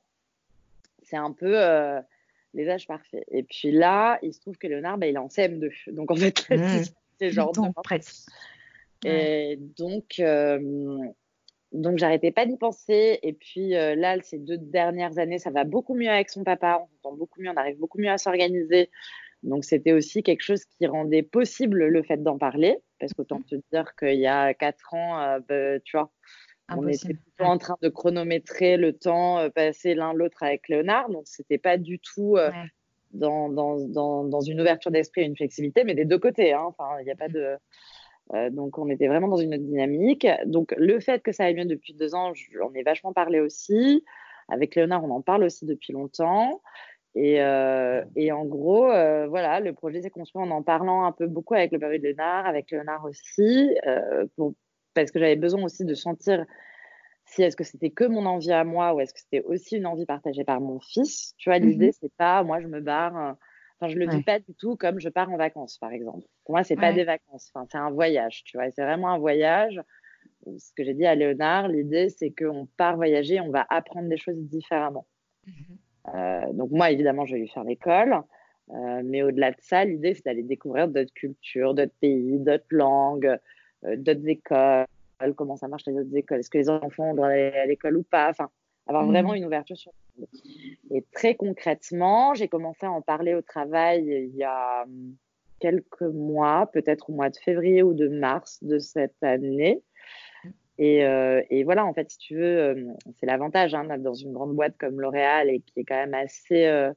[1.03, 1.99] c'est un peu euh,
[2.53, 3.25] les âges parfaits.
[3.29, 5.91] Et puis là, il se trouve que Léonard, bah, il est en CM2.
[5.91, 6.47] Donc en fait,
[7.19, 7.51] c'est genre.
[7.51, 8.29] Temps, presque.
[9.03, 10.97] Et donc, euh,
[11.71, 13.19] donc j'arrêtais pas d'y penser.
[13.23, 16.81] Et puis euh, là, ces deux dernières années, ça va beaucoup mieux avec son papa.
[16.81, 18.89] On s'entend beaucoup mieux, on arrive beaucoup mieux à s'organiser.
[19.43, 22.77] Donc c'était aussi quelque chose qui rendait possible le fait d'en parler.
[22.99, 26.11] Parce qu'autant te dire qu'il y a quatre ans, bah, tu vois,
[26.77, 31.09] on était plutôt en train de chronométrer le temps euh, passé l'un l'autre avec Léonard.
[31.09, 32.51] Donc c'était pas du tout euh,
[33.11, 36.53] dans, dans, dans, dans, une ouverture d'esprit, une flexibilité, mais des deux côtés.
[36.53, 36.63] Hein.
[36.65, 37.55] Enfin, il n'y a pas de.
[38.33, 40.27] Euh, donc, on était vraiment dans une autre dynamique.
[40.45, 44.03] Donc, le fait que ça aille mieux depuis deux ans, j'en ai vachement parlé aussi.
[44.49, 46.61] Avec Léonard, on en parle aussi depuis longtemps.
[47.15, 51.11] Et, euh, et en gros, euh, voilà, le projet s'est construit en en parlant un
[51.11, 53.75] peu beaucoup avec le père de Léonard, avec Léonard aussi,
[54.35, 54.53] pour,
[54.93, 56.45] parce que j'avais besoin aussi de sentir
[57.25, 59.85] si est-ce que c'était que mon envie à moi ou est-ce que c'était aussi une
[59.85, 61.33] envie partagée par mon fils.
[61.37, 61.93] Tu vois, l'idée, mhm.
[61.99, 63.35] c'est pas moi, je me barre.
[63.79, 66.25] Enfin, je le dis pas du tout comme je pars en vacances, par exemple.
[66.43, 67.49] Pour moi, c'est pas des vacances.
[67.53, 68.69] Enfin, c'est un voyage, tu vois.
[68.71, 69.81] C'est vraiment un voyage.
[70.57, 74.17] Ce que j'ai dit à Léonard, l'idée, c'est qu'on part voyager, on va apprendre des
[74.17, 75.05] choses différemment.
[75.45, 75.53] Mhm.
[76.15, 78.21] Euh, donc moi, évidemment, je vais lui faire l'école.
[78.71, 83.37] Euh, mais au-delà de ça, l'idée, c'est d'aller découvrir d'autres cultures, d'autres pays, d'autres langues,
[83.85, 84.85] euh, d'autres écoles,
[85.35, 88.03] comment ça marche les autres écoles, est-ce que les enfants doivent aller à l'école ou
[88.03, 88.49] pas, enfin,
[88.89, 89.11] avoir mhm.
[89.11, 90.29] vraiment une ouverture sur le monde.
[90.91, 95.15] Et très concrètement, j'ai commencé à en parler au travail il y a hum,
[95.59, 99.81] quelques mois, peut-être au mois de février ou de mars de cette année.
[100.79, 104.33] Et, euh, et voilà, en fait, si tu veux, hum, c'est l'avantage hein, dans une
[104.33, 106.91] grande boîte comme L'Oréal et qui est quand même assez euh,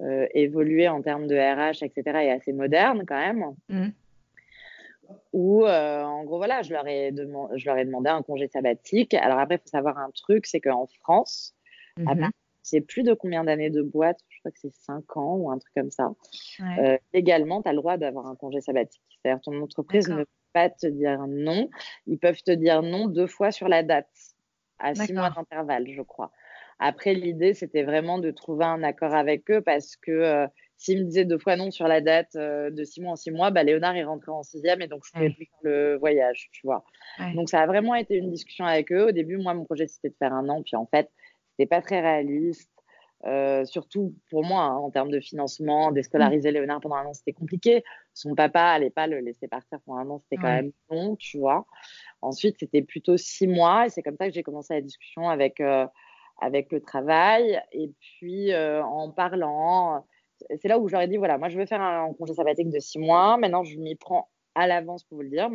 [0.00, 3.54] euh évoluée en termes de RH, etc., et assez moderne quand même.
[5.32, 9.14] Où, euh, en gros, voilà, je leur, ai je leur ai demandé un congé sabbatique.
[9.14, 11.54] Alors après, il faut savoir un truc, c'est qu'en France,
[11.96, 12.28] mm
[12.68, 15.58] c'est plus de combien d'années de boîte, je crois que c'est 5 ans ou un
[15.58, 16.12] truc comme ça.
[16.60, 19.02] Euh, légalement, tu as le droit d'avoir un congé sabbatique.
[19.08, 21.70] C'est-à-dire ton entreprise ne peut pas te dire non.
[22.06, 24.10] Ils peuvent te dire non deux fois sur la date,
[24.78, 26.30] à 6 mois d'intervalle, je crois.
[26.78, 30.46] Après, l'idée, c'était vraiment de trouver un accord avec eux parce que euh,
[30.78, 33.32] s'il me disait deux fois non sur la date euh, de six mois en six
[33.32, 36.48] mois, bah, Léonard est rentré en sixième et donc je pouvais plus faire le voyage,
[36.52, 36.84] tu vois.
[37.34, 39.08] Donc ça a vraiment été une discussion avec eux.
[39.08, 41.10] Au début, moi, mon projet c'était de faire un an, puis en fait,
[41.50, 42.70] c'était pas très réaliste.
[43.26, 47.32] Euh, surtout pour moi, hein, en termes de financement, déscolariser Léonard pendant un an, c'était
[47.32, 47.82] compliqué.
[48.14, 51.38] Son papa allait pas le laisser partir pendant un an, c'était quand même long, tu
[51.38, 51.66] vois.
[52.22, 55.58] Ensuite, c'était plutôt six mois et c'est comme ça que j'ai commencé la discussion avec,
[55.58, 55.88] euh,
[56.40, 57.60] avec le travail.
[57.72, 60.04] Et puis, en parlant,
[60.60, 62.98] c'est là où j'aurais dit voilà, moi je veux faire un congé sabbatique de six
[62.98, 63.36] mois.
[63.36, 65.50] Maintenant, je m'y prends à l'avance pour vous le dire.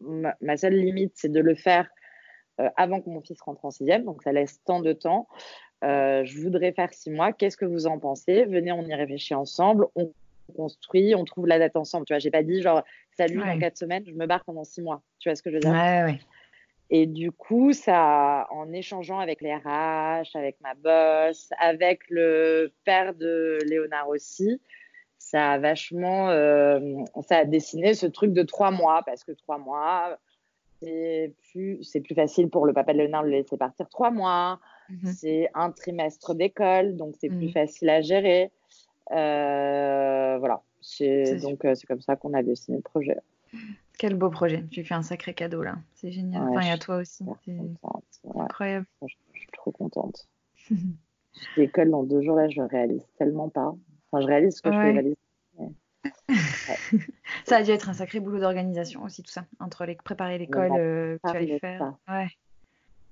[0.00, 1.88] Ma, seule limite, c'est de le faire
[2.60, 5.26] euh, avant que mon fils rentre en sixième, donc ça laisse tant de temps.
[5.82, 7.32] Euh, je voudrais faire six mois.
[7.32, 8.44] Qu'est-ce que vous en pensez?
[8.44, 9.86] Venez, on y réfléchit ensemble.
[9.94, 10.12] On
[10.54, 12.04] construit, on trouve la date ensemble.
[12.06, 12.82] Tu vois, j'ai pas dit genre
[13.16, 15.02] salut dans quatre semaines, je me barre pendant six mois.
[15.18, 15.70] Tu vois ce que je veux dire?
[15.70, 16.20] Ouais, ouais.
[16.92, 23.14] Et du coup, ça, en échangeant avec les RH, avec ma boss, avec le père
[23.14, 24.60] de Léonard aussi,
[25.16, 26.80] ça a vachement, euh,
[27.28, 30.18] ça a dessiné ce truc de trois mois parce que trois mois,
[30.82, 34.10] c'est plus, c'est plus facile pour le papa de Léonard de le laisser partir trois
[34.10, 34.58] mois.
[34.88, 35.12] Mhm.
[35.12, 37.52] C'est un trimestre d'école, donc c'est plus mhm.
[37.52, 38.50] facile à gérer.
[39.12, 40.62] Euh, voilà.
[40.80, 43.18] C'est, donc euh, c'est comme ça qu'on a dessiné le projet.
[44.00, 44.64] Quel beau projet.
[44.70, 45.76] Tu fais un sacré cadeau là.
[45.92, 46.48] C'est génial.
[46.48, 47.22] enfin, et à toi aussi.
[47.44, 47.54] C'est
[48.34, 48.86] incroyable.
[49.02, 50.26] Je, suis trop contente.
[51.58, 53.74] L'école dans deux jours là, je réalise tellement pas.
[54.10, 55.16] Enfin, je réalise ce que je réalise.
[57.44, 59.44] ça a dû être un sacré boulot d'organisation aussi, tout ça.
[59.58, 61.92] Entre les préparer l'école euh, que tu allais faire.
[62.08, 62.28] Ouais.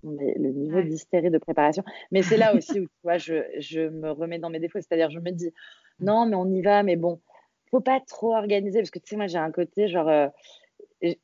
[0.05, 1.85] le niveau d'hystérie de préparation.
[2.13, 4.81] Mais c'est là aussi où tu vois, je, je me remets dans mes défauts.
[4.81, 5.53] C'est-à-dire, je me dis,
[6.01, 7.21] non, mais on y va, mais bon,
[7.71, 10.09] faut pas trop organiser parce que tu sais, moi, j'ai un côté genre.
[10.09, 10.29] Euh,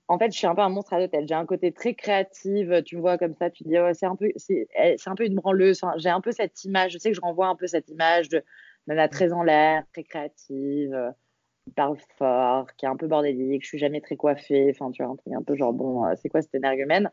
[0.09, 1.27] en fait, je suis un peu un monstre à l'hôtel.
[1.29, 2.69] J'ai un côté très créatif.
[2.85, 4.67] Tu me vois comme ça, tu dis, c'est un peu, c'est,
[5.07, 5.81] un peu une branleuse.
[5.97, 6.93] j'ai un peu cette image.
[6.93, 8.43] Je sais que je renvoie un peu cette image de
[8.87, 11.15] nana très en l'air, très créative
[11.65, 15.03] qui parle fort, qui est un peu bordélique, je suis jamais très coiffée, enfin tu
[15.03, 17.11] vois, un truc un peu genre bon, euh, c'est quoi cette énergumène?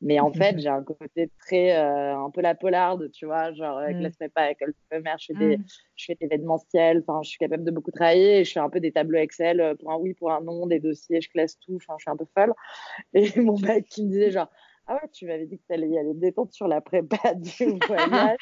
[0.00, 3.78] Mais en fait, j'ai un côté très, euh, un peu la polarde, tu vois, genre
[3.78, 4.00] avec mm.
[4.00, 5.64] laisse pas, avec le mère, je fais des, mm.
[5.96, 8.70] je fais des événementiels, enfin je suis capable de beaucoup travailler, et je fais un
[8.70, 11.58] peu des tableaux Excel euh, pour un oui, pour un non, des dossiers, je classe
[11.60, 12.54] tout, enfin je suis un peu folle.
[13.14, 14.50] Et mon mec qui me disait genre,
[14.86, 17.78] ah ouais, tu m'avais dit que tu allais y aller détente sur la prépa du
[17.86, 18.36] voyage.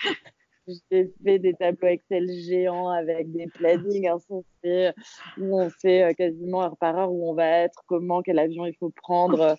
[0.66, 4.90] J'ai fait des tableaux Excel géants avec des plannings insensés
[5.38, 8.66] où on sait euh, quasiment heure par heure où on va être, comment, quel avion
[8.66, 9.56] il faut prendre.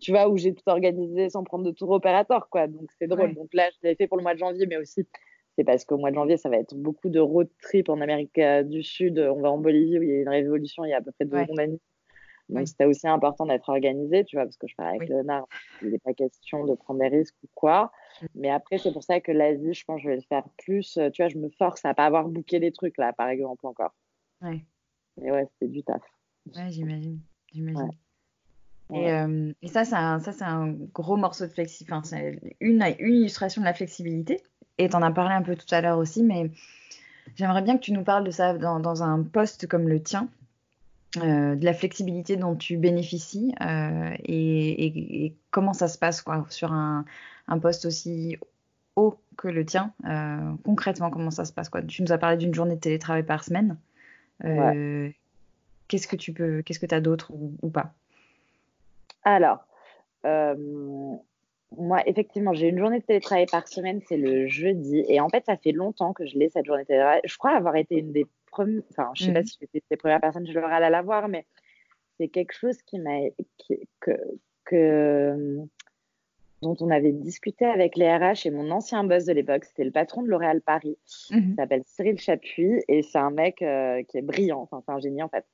[0.00, 2.66] Tu vois, où j'ai tout organisé sans prendre de tour opérateur, quoi.
[2.66, 3.34] Donc, c'est drôle.
[3.34, 5.06] Donc là, je l'ai fait pour le mois de janvier, mais aussi,
[5.56, 8.38] c'est parce qu'au mois de janvier, ça va être beaucoup de road trip en Amérique
[8.64, 9.18] du Sud.
[9.18, 11.12] On va en Bolivie où il y a une révolution il y a à peu
[11.12, 11.76] près deux ans
[12.48, 15.46] donc, c'était aussi important d'être organisé, tu vois, parce que je parle avec Léonard,
[15.82, 17.90] il n'est pas question de prendre des risques ou quoi.
[18.20, 18.26] Mm.
[18.34, 20.96] Mais après, c'est pour ça que l'Asie, je pense que je vais le faire plus.
[20.98, 23.66] Euh, tu vois, je me force à pas avoir bouqué les trucs, là, par exemple,
[23.66, 23.94] encore.
[24.42, 24.64] Ouais.
[25.22, 26.02] Et ouais, c'était du taf.
[26.54, 27.20] Ouais, j'imagine.
[27.52, 27.90] J'imagine.
[28.92, 31.94] Et, euh, et, ça, c'est un, un gros morceau de flexibilité.
[31.94, 34.42] Enfin, c'est une, une illustration de la flexibilité.
[34.76, 36.50] Et tu en as parlé un peu tout à l'heure aussi, mais
[37.36, 40.28] j'aimerais bien que tu nous parles de ça dans, dans un poste comme le tien,
[41.16, 46.72] euh, de la flexibilité dont tu bénéficies euh, et, comment ça se passe quoi, sur
[46.72, 47.04] un,
[47.60, 48.36] poste aussi
[48.96, 49.92] haut que le tien.
[50.06, 51.82] Euh, concrètement, comment ça se passe quoi?
[51.82, 53.76] Tu nous as parlé d'une journée de télétravail par semaine.
[54.40, 57.92] Qu'est-ce que tu peux, qu'est-ce que tu as d'autre ou, pas?
[59.22, 59.64] Alors,
[61.76, 65.04] moi, effectivement, j'ai une journée de télétravail par semaine, c'est le jeudi.
[65.08, 67.20] Et en fait, ça fait longtemps que je l'ai, cette journée de télétravail.
[67.24, 68.26] Je crois avoir été une des
[68.90, 69.46] enfin, je sais pas mm.
[69.46, 71.46] si j'étais les premières personnes, je l'aurais à la voir, mais
[72.18, 73.18] c'est quelque chose qui m'a,
[74.00, 74.12] que,
[74.64, 75.58] que,
[76.62, 79.90] dont on avait discuté avec les RH et mon ancien boss de l'époque, c'était le
[79.90, 80.96] patron de L'Oréal Paris,
[81.30, 81.50] mm-hmm.
[81.50, 85.00] il s'appelle Cyril Chapuis et c'est un mec euh, qui est brillant, enfin, c'est un
[85.00, 85.44] génie en fait.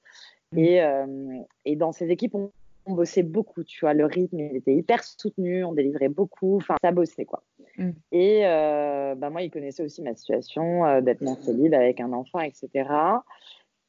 [0.52, 0.58] Mm.
[0.58, 2.52] Et, euh, et dans ses équipes, on,
[2.86, 6.76] on, bossait beaucoup, tu vois, le rythme il était hyper soutenu, on délivrait beaucoup, enfin,
[6.82, 7.42] ça bossait quoi.
[7.80, 7.92] Mm.
[8.12, 12.12] Et euh, bah, moi, il connaissait aussi ma situation euh, d'être mère célib avec un
[12.12, 12.68] enfant, etc.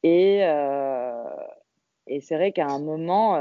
[0.04, 1.36] Et, euh,
[2.08, 3.34] et c'est vrai qu'à un moment,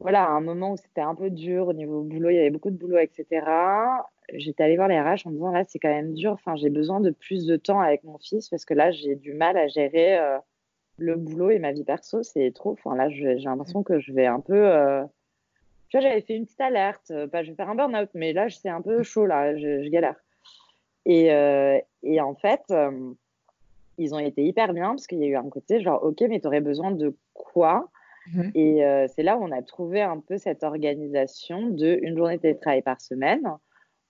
[0.00, 2.50] voilà, à un moment où c'était un peu dur au niveau boulot, il y avait
[2.50, 3.46] beaucoup de boulot, etc.
[4.32, 6.32] J'étais allée voir les RH en me disant là, c'est quand même dur.
[6.32, 9.34] Enfin, j'ai besoin de plus de temps avec mon fils parce que là, j'ai du
[9.34, 10.18] mal à gérer
[10.96, 12.22] le boulot et ma vie perso.
[12.22, 12.72] C'est trop.
[12.72, 15.04] Enfin, là, j'ai l'impression que je vais un peu
[15.94, 17.12] tu vois, j'avais fait une petite alerte.
[17.30, 20.16] Pas, je vais faire un burn-out, mais là, c'est un peu chaud, là, je, galère.
[21.06, 23.12] Et, euh, et, en fait, euh,
[23.96, 26.40] ils ont été hyper bien parce qu'il y a eu un côté genre, OK, mais
[26.40, 27.88] tu aurais besoin de quoi?
[28.32, 28.50] Mhm.
[28.56, 28.82] Et
[29.14, 32.82] c'est là où on a trouvé un peu cette organisation de une journée de télétravail
[32.82, 33.48] par semaine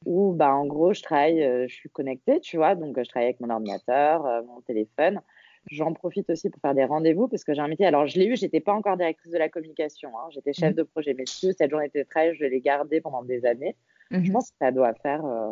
[0.06, 3.40] où, bah, en gros, je travaille, je suis connectée, tu vois, donc je travaille avec
[3.40, 5.20] mon ordinateur, mon téléphone.
[5.70, 7.86] J'en profite aussi pour faire des rendez-vous parce que j'ai un métier.
[7.86, 10.10] Alors, je l'ai eu, j'étais pas encore directrice de la communication.
[10.18, 10.28] Hein.
[10.30, 10.76] J'étais chef mmh.
[10.76, 11.52] de projet messieurs.
[11.56, 13.76] Cette journée de travail, je l'ai gardée pendant des années.
[14.10, 15.50] Je mmh pense que ça doit faire euh,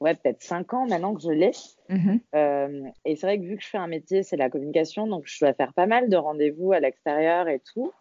[0.00, 1.52] ouais, peut-être cinq ans maintenant que je l'ai.
[1.88, 5.06] Mmh euh, et c'est vrai que vu que je fais un métier, c'est la communication,
[5.06, 7.92] donc je dois faire pas mal de rendez-vous à l'extérieur et tout.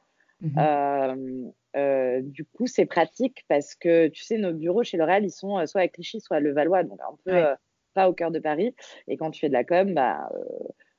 [0.58, 5.66] Euh, du coup, c'est pratique parce que tu sais, nos bureaux chez L'Oréal, ils sont
[5.66, 7.44] soit à Clichy, soit à Levallois, donc un peu
[7.94, 8.76] pas au cœur de Paris.
[9.08, 10.30] Et quand tu fais de la com, bah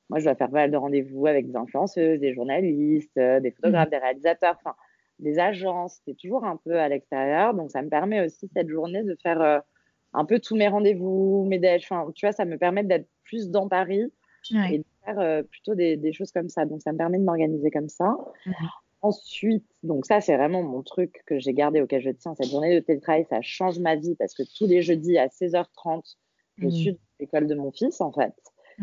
[0.09, 3.51] moi, je dois faire pas mal de rendez-vous avec des influenceuses, des journalistes, euh, des
[3.51, 3.91] photographes, mmh.
[3.91, 4.75] des réalisateurs, enfin,
[5.19, 6.01] des agences.
[6.05, 7.53] C'est toujours un peu à l'extérieur.
[7.53, 9.59] Donc, ça me permet aussi cette journée de faire euh,
[10.13, 11.87] un peu tous mes rendez-vous, mes déj.
[11.89, 14.11] Enfin, tu vois, ça me permet d'être plus dans Paris
[14.69, 16.65] et de faire euh, plutôt des, choses comme ça.
[16.65, 18.15] Donc, ça me permet de m'organiser comme ça.
[18.45, 18.51] Mmh.
[19.01, 22.35] Ensuite, donc ça, c'est vraiment mon truc que j'ai gardé, auquel je tiens.
[22.35, 26.15] Cette journée de télétravail, ça change ma vie parce que tous les jeudis à 16h30,
[26.57, 26.71] je mmh.
[26.71, 28.33] suis dans l'école de mon fils, en fait.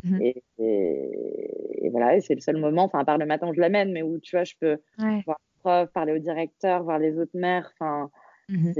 [0.04, 3.60] Mmh et, et, voilà, c'est le seul moment, enfin, à part le matin où je
[3.60, 7.18] l'amène, mais où tu vois, je peux voir le prof, parler au directeur, voir les
[7.18, 7.72] autres mères.
[7.78, 8.10] Enfin,
[8.48, 8.72] mmh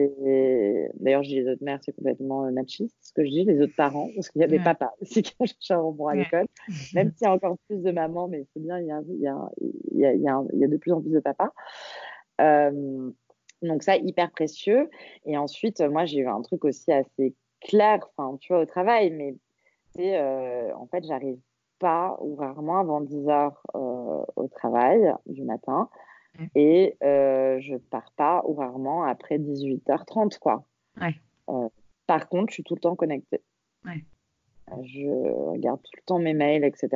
[1.01, 3.61] D'ailleurs, je dis les autres mères, c'est complètement euh, machiste ce que je dis, les
[3.61, 6.47] autres parents, parce qu'il y a des papas aussi qui cherchent un bon à l'école,
[6.95, 9.21] même s'il y a encore plus de mamans, mais c'est bien, il y, a, il,
[9.21, 11.53] y a, il, y a, il y a de plus en plus de papas.
[12.41, 13.11] Euh,
[13.63, 14.89] donc ça, hyper précieux.
[15.27, 19.11] Et ensuite, moi, j'ai eu un truc aussi assez clair, enfin, tu vois, au travail,
[19.11, 19.35] mais
[19.99, 21.39] euh, en fait, j'arrive
[21.79, 25.89] pas ou rarement avant 10 heures euh, au travail du matin
[26.39, 26.45] mmh.
[26.55, 30.65] et euh, je pars pas ou rarement après 18h30 quoi.
[32.07, 33.41] par contre, je suis tout le temps connectée.
[34.83, 35.09] je
[35.51, 36.89] regarde tout le temps mes mails, etc.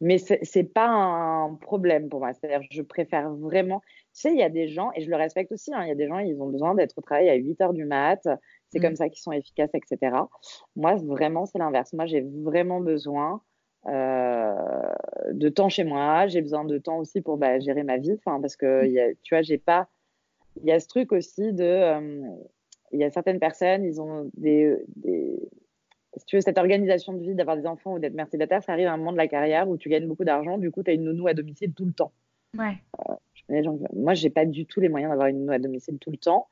[0.00, 2.32] Mais c'est pas un problème pour moi.
[2.32, 3.82] C'est-à-dire, je préfère vraiment.
[4.14, 5.92] Tu sais, il y a des gens, et je le respecte aussi, hein, il y
[5.92, 8.28] a des gens, ils ont besoin d'être au travail à 8 heures du mat.
[8.70, 8.96] C'est comme mm.
[8.96, 10.16] ça qu'ils sont efficaces, etc.
[10.76, 11.92] Moi, vraiment, c'est l'inverse.
[11.92, 13.42] Moi, j'ai vraiment besoin
[13.86, 14.54] euh,
[15.32, 16.28] de temps chez moi.
[16.28, 18.16] J'ai besoin de temps aussi pour bah, gérer ma vie.
[18.24, 19.88] Parce que, y a, tu vois, j'ai pas.
[20.62, 21.64] Il y a ce truc aussi de.
[21.64, 22.22] Euh,
[22.92, 25.36] il y a certaines personnes, ils ont des, des
[26.16, 28.72] si tu veux, cette organisation de vie d'avoir des enfants ou d'être mère célibataire, ça
[28.72, 30.90] arrive à un moment de la carrière où tu gagnes beaucoup d'argent, du coup, tu
[30.90, 32.12] as une nounou à domicile tout le temps.
[32.56, 32.76] Ouais.
[33.08, 33.14] Euh,
[33.48, 36.16] gens, moi, j'ai pas du tout les moyens d'avoir une nounou à domicile tout le
[36.16, 36.48] temps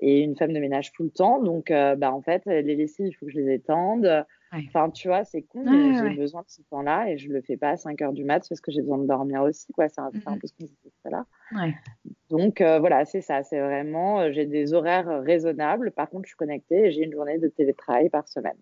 [0.00, 1.40] et une femme de ménage tout le temps.
[1.40, 4.24] Donc, euh, bah, en fait, les lessives, il faut que je les étende.
[4.66, 7.56] Enfin, tu vois, c'est con, mais j'ai besoin de ce temps-là et je le fais
[7.56, 9.72] pas à 5 heures du mat parce que j'ai besoin de dormir aussi.
[9.72, 9.88] quoi.
[9.88, 10.76] C'est un, un, peu ce qu'on dit
[11.10, 11.26] là.
[12.30, 13.42] Donc, euh, voilà, c'est ça.
[13.42, 15.90] C'est vraiment, euh, j'ai des horaires raisonnables.
[15.90, 18.56] Par contre, je suis connectée et j'ai une journée de télétravail par semaine.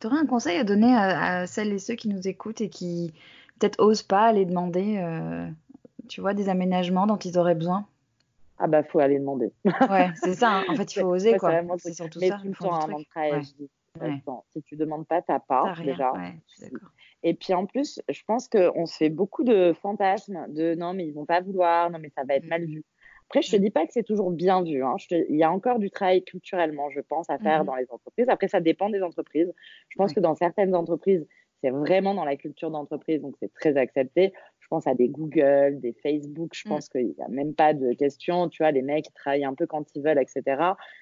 [0.00, 3.14] Tu aurais un conseil à donner à, celles et ceux qui nous écoutent et qui
[3.58, 5.00] peut-être osent pas aller demander,
[6.06, 7.86] tu vois, des aménagements dont ils auraient besoin
[8.58, 9.52] ah bah faut aller demander.
[9.90, 10.58] Ouais, c'est ça.
[10.58, 10.64] Hein.
[10.68, 11.60] En fait, il faut oser quoi.
[11.78, 12.38] C'est surtout mais ça.
[12.40, 13.70] tout le temps travailler, je dis.
[14.52, 16.12] Si tu demandes pas, t'as pas déjà.
[17.22, 21.06] Et puis en plus, je pense qu'on se fait beaucoup de fantasmes de non mais
[21.06, 22.48] ils vont pas vouloir, non mais ça va être mm.
[22.48, 22.84] mal vu.
[23.28, 23.60] Après, je te mm.
[23.60, 24.84] dis pas que c'est toujours bien vu.
[24.84, 24.96] Hein.
[25.10, 27.66] Il y a encore du travail culturellement, je pense, à faire mm-hmm.
[27.66, 28.28] dans les entreprises.
[28.28, 29.52] Après, ça dépend des entreprises.
[29.88, 31.26] Je pense que dans certaines entreprises,
[31.62, 34.32] c'est vraiment dans la culture d'entreprise, donc c'est très accepté
[34.66, 36.72] je pense à des Google, des Facebook, je mm.
[36.72, 39.64] pense qu'il n'y a même pas de question, tu vois, les mecs travaillent un peu
[39.64, 40.42] quand ils veulent, etc.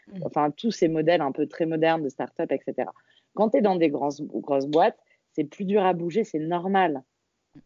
[0.09, 0.21] Mm.
[0.27, 2.91] Enfin, tous ces modèles un peu très modernes de start-up, etc.
[3.33, 4.99] Quand tu es dans des grosses, grosses boîtes,
[5.33, 7.03] c'est plus dur à bouger, c'est normal.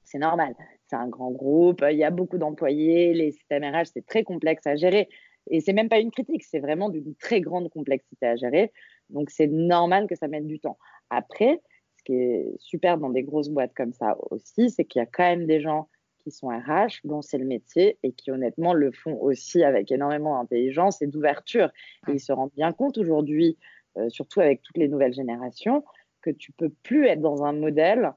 [0.05, 0.55] C'est normal.
[0.87, 4.69] C'est un grand groupe, il y a beaucoup d'employés, les systèmes RH, c'est très complexe
[4.69, 5.09] à gérer.
[5.51, 8.71] Et c'est même pas une critique, c'est vraiment d'une très grande complexité à gérer.
[9.11, 10.79] Donc, c'est normal que ça mette du temps.
[11.11, 11.61] Après,
[12.09, 15.25] qui est super dans des grosses boîtes comme ça aussi, c'est qu'il y a quand
[15.25, 15.91] même des gens
[16.21, 20.41] qui sont RH, dont c'est le métier, et qui honnêtement le font aussi avec énormément
[20.41, 21.71] d'intelligence et d'ouverture.
[22.09, 23.59] Et ils se rendent bien compte aujourd'hui,
[23.99, 25.85] euh, surtout avec toutes les nouvelles générations,
[26.23, 28.15] que tu peux plus être dans un modèle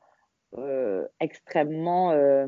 [0.57, 2.47] euh, extrêmement euh,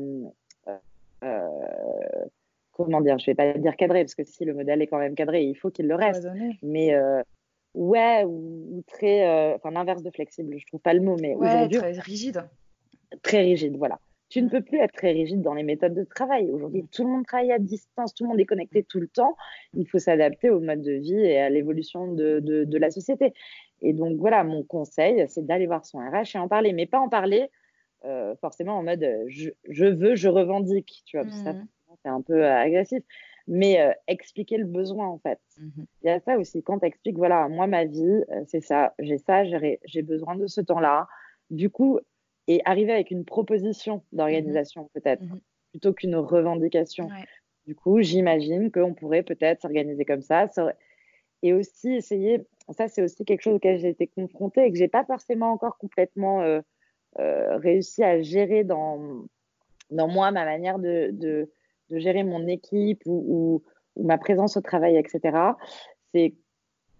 [2.72, 5.14] comment dire, je vais pas dire cadré, parce que si le modèle est quand même
[5.14, 6.26] cadré, il faut qu'il le reste.
[6.62, 6.94] Mais
[7.74, 11.78] ouais, ou, très, euh, enfin l'inverse de flexible, je trouve pas le mot, mais aujourd'hui
[11.78, 12.48] très rigide.
[13.22, 13.98] Très rigide, voilà.
[14.28, 14.50] Tu ne mm.
[14.50, 16.50] peux plus être très rigide dans les méthodes de travail.
[16.50, 16.88] Aujourd'hui, mm.
[16.88, 19.36] tout le monde travaille à distance, tout le monde est connecté tout le temps.
[19.74, 23.34] Il faut s'adapter au mode de vie et à l'évolution de, de, la société.
[23.82, 26.98] Et donc voilà, mon conseil, c'est d'aller voir son RH et en parler, mais pas
[26.98, 27.50] en parler
[28.04, 31.66] euh, forcément en mode je, je, veux, je revendique, tu vois, ça mm.
[32.02, 33.02] c'est un peu euh, agressif
[33.46, 35.38] mais euh, expliquer le besoin en fait.
[35.58, 35.86] Mhm.
[36.02, 38.94] Il y a ça aussi, quand tu expliques, voilà, moi ma vie, euh, c'est ça,
[38.98, 41.06] j'ai ça, j'ai besoin de ce temps-là.
[41.50, 41.98] Du coup,
[42.46, 44.88] et arriver avec une proposition d'organisation mhm.
[44.94, 45.40] peut-être, mhm.
[45.72, 47.08] plutôt qu'une revendication.
[47.66, 50.46] Du coup, j'imagine qu'on pourrait peut-être s'organiser comme ça.
[51.42, 54.88] Et aussi essayer, ça c'est aussi quelque chose auquel j'ai été confrontée et que j'ai
[54.88, 56.60] pas forcément encore complètement euh,
[57.58, 59.24] réussi à gérer dans,
[59.90, 61.50] dans moi, ma manière de, de
[61.94, 63.62] de gérer mon équipe ou,
[63.96, 65.54] ma présence au travail, etc.
[66.12, 66.34] C'est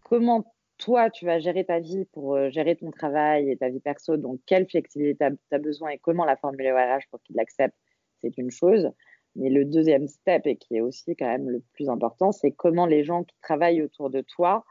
[0.04, 0.44] comment
[0.78, 4.16] toi, tu vas gérer ta vie pour euh, gérer ton travail et ta vie perso,
[4.16, 7.76] donc quelle flexibilité tu as, besoin et comment la formuler au RH pour qu'il l'accepte,
[8.20, 8.90] c'est une chose.
[9.36, 12.86] Mais le deuxième step, et qui est aussi quand même le plus important, c'est comment
[12.86, 14.64] les gens qui travaillent autour de toi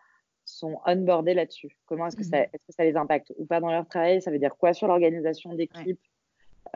[0.46, 1.78] sont onboardés là-dessus.
[1.86, 3.88] Comment est-ce que, ça, mmh est -ce que ça les impacte ou pas dans leur
[3.88, 4.22] travail?
[4.22, 6.00] Ça veut dire quoi sur l'organisation d'équipe?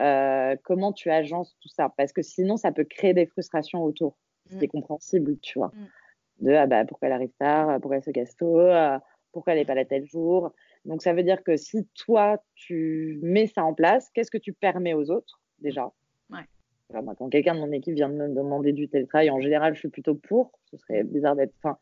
[0.00, 1.92] Euh, comment tu agences tout ça?
[1.96, 4.16] Parce que sinon, ça peut créer des frustrations autour.
[4.46, 4.68] C'est mm.
[4.68, 5.72] compréhensible, tu vois.
[5.74, 6.44] Mm.
[6.46, 8.98] De ah bah, pourquoi elle arrive tard, pourquoi elle se casse tôt, euh,
[9.32, 10.52] pourquoi elle n'est pas là tel jour?
[10.84, 14.52] Donc, ça veut dire que si toi, tu mets ça en place, qu'est-ce que tu
[14.52, 15.90] permets aux autres, déjà?
[16.30, 17.02] Ouais.
[17.02, 19.80] moi, Quand quelqu'un de mon équipe vient de me demander du télétravail, en général, je
[19.80, 20.52] suis plutôt pour.
[20.70, 21.54] Ce serait bizarre d'être.
[21.62, 21.76] Enfin,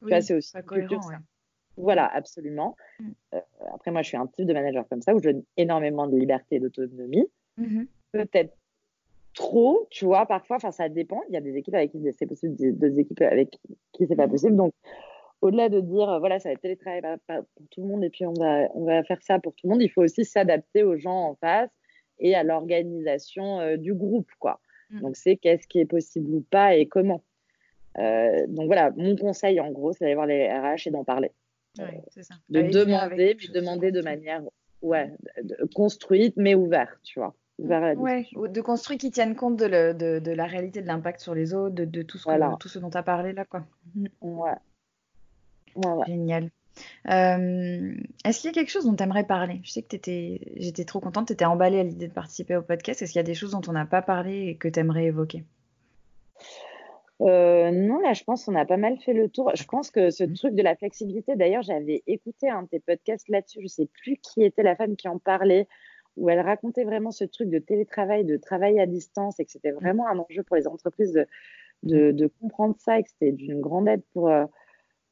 [0.00, 1.00] tu vois, c'est aussi cohérent,
[1.78, 2.76] Voilà, absolument.
[3.00, 3.10] Mm.
[3.34, 3.40] Euh,
[3.72, 6.18] après, moi, je suis un type de manager comme ça où je donne énormément de
[6.18, 7.26] liberté et d'autonomie.
[7.56, 7.86] Mhm.
[8.12, 8.54] Peut-être
[9.34, 11.22] trop, tu vois, parfois, enfin, ça dépend.
[11.28, 13.58] Il y a des équipes avec qui c'est possible, des, équipes avec
[13.92, 14.32] qui c'est pas mhm.
[14.32, 14.56] possible.
[14.56, 14.72] Donc,
[15.40, 18.26] au-delà de dire, euh, voilà, ça va être télétravail pour tout le monde et puis
[18.26, 20.96] on va, on va faire ça pour tout le monde, il faut aussi s'adapter aux
[20.96, 21.70] gens en face
[22.18, 24.60] et à l'organisation euh, du groupe, quoi.
[24.90, 25.00] Mhm.
[25.00, 27.24] Donc, c'est qu'est-ce qui est possible ou pas et comment.
[27.98, 31.30] Euh, donc, voilà, mon conseil, en gros, c'est d'aller voir les RH et d'en parler.
[31.74, 31.84] ça.
[32.48, 34.42] De demander, mais demander de manière
[34.82, 35.10] ouais,
[35.74, 40.30] construite, mais ouverte, tu vois ouais, de construire qui tiennent compte de, le, de, de
[40.32, 42.98] la réalité de l'impact sur les autres, de, de tout, ce tout ce dont tu
[42.98, 43.44] as parlé là.
[43.44, 43.64] Quoi.
[44.20, 44.52] Ouais.
[46.06, 46.50] Génial.
[47.10, 47.94] Euh,
[48.24, 49.60] est-ce qu'il y a quelque chose dont tu aimerais parler?
[49.62, 53.02] Je sais que j'étais trop contente, tu étais emballée à l'idée de participer au podcast.
[53.02, 55.04] Est-ce qu'il y a des choses dont on n'a pas parlé et que tu aimerais
[55.04, 55.44] évoquer?
[57.20, 59.52] Euh, non, là, je pense qu'on a pas mal fait le tour.
[59.54, 60.34] Je pense que ce mmh.
[60.34, 63.60] truc de la flexibilité, d'ailleurs, j'avais écouté un de tes podcasts là-dessus.
[63.62, 65.68] Je sais plus qui était la femme qui en parlait,
[66.16, 69.72] où elle racontait vraiment ce truc de télétravail, de travail à distance, et que c'était
[69.72, 69.76] mmh.
[69.76, 71.24] vraiment un enjeu pour les entreprises
[71.82, 74.44] de, de, comprendre ça, et que c'était d'une grande aide pour, euh,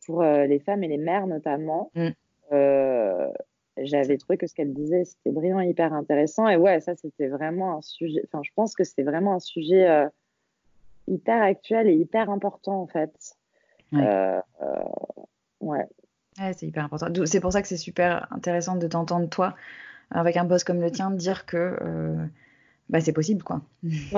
[0.06, 1.90] pour euh, les femmes et les mères notamment.
[1.94, 2.08] Mm.
[2.52, 3.30] Euh,
[3.76, 6.48] j'avais trouvé que ce qu'elle disait, c'était brillant, hyper intéressant.
[6.48, 8.22] Et ouais, ça, c'était vraiment un sujet.
[8.26, 10.08] Enfin, je pense que c'est vraiment un sujet euh,
[11.06, 13.36] hyper actuel et hyper important, en fait.
[13.92, 14.40] Ouais.
[15.60, 15.86] ouais.
[16.36, 17.06] c'est hyper important.
[17.24, 19.54] C'est pour ça que c'est super intéressant de t'entendre, toi,
[20.10, 21.76] avec un boss comme le tien, dire que
[22.88, 23.62] bah, c'est possible, quoi.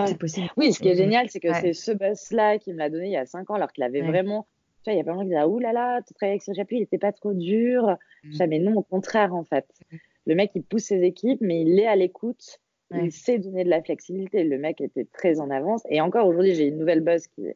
[0.06, 0.48] c'est possible.
[0.56, 3.12] Oui, ce qui est génial, c'est que c'est ce boss-là qui me l'a donné il
[3.12, 4.46] y a cinq ans, alors qu'il avait vraiment
[4.82, 6.12] tu vois, il y a pas de gens qui disent, ah, oulala, là là, tu
[6.14, 7.96] travailles avec ce il n'était pas trop dur.
[8.24, 8.46] Mmh.
[8.48, 9.66] mais non, au contraire, en fait.
[9.92, 9.96] Mmh.
[10.26, 12.58] Le mec, il pousse ses équipes, mais il est à l'écoute.
[12.94, 14.44] Il sait donner de la flexibilité.
[14.44, 15.82] Le mec était très en avance.
[15.88, 17.46] Et encore aujourd'hui, j'ai une nouvelle boss qui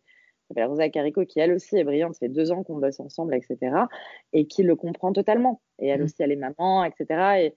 [0.49, 2.15] s'appelle Rosa Carico, qui elle aussi est brillante.
[2.15, 3.59] Ça fait deux ans qu'on bosse ensemble, etc.
[4.33, 5.61] Et qui le comprend totalement.
[5.79, 6.05] Et elle mmh.
[6.05, 7.53] aussi, elle est maman, etc.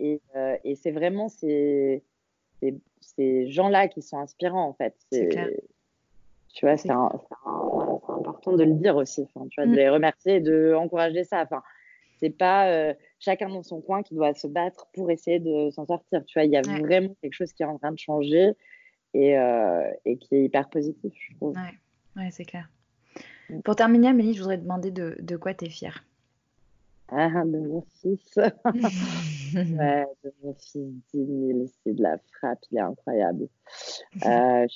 [0.00, 2.02] Et, euh, et, c'est vraiment ces,
[2.60, 4.94] ces, ces gens-là qui sont inspirants, en fait.
[5.10, 5.28] C'est
[6.54, 9.76] tu vois, c'est important de le dire aussi, enfin, tu vois, de mm.
[9.76, 11.42] les remercier et de encourager ça.
[11.42, 11.62] Enfin,
[12.20, 15.84] c'est pas euh, chacun dans son coin qui doit se battre pour essayer de s'en
[15.84, 16.24] sortir.
[16.24, 18.52] Tu vois, il y a vraiment quelque chose qui est en train de changer
[19.14, 21.56] et, euh, et qui est hyper positif, je trouve.
[21.56, 21.78] Ouais,
[22.16, 22.68] ouais c'est clair.
[23.50, 23.60] Mm.
[23.60, 26.04] Pour terminer, Amélie, je voudrais te demander de, de quoi tu es fière
[27.08, 28.34] ah, de mon fils.
[29.54, 33.48] ouais, de mon fils 10 000, c'est de la frappe, il est incroyable.
[34.26, 34.66] Euh,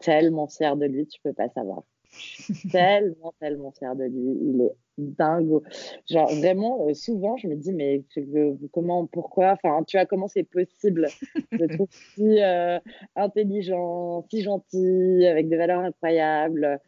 [0.00, 1.82] tellement fière de lui, tu peux pas savoir.
[2.72, 4.36] tellement, tellement fière de lui.
[4.42, 5.62] Il est dingo.
[6.10, 8.02] Genre, vraiment, euh, souvent, je me dis, mais
[8.72, 11.08] comment, pourquoi, enfin, tu vois, comment c'est possible?
[11.52, 12.78] De trouver si euh,
[13.16, 16.80] intelligent, si gentil, avec des valeurs incroyables.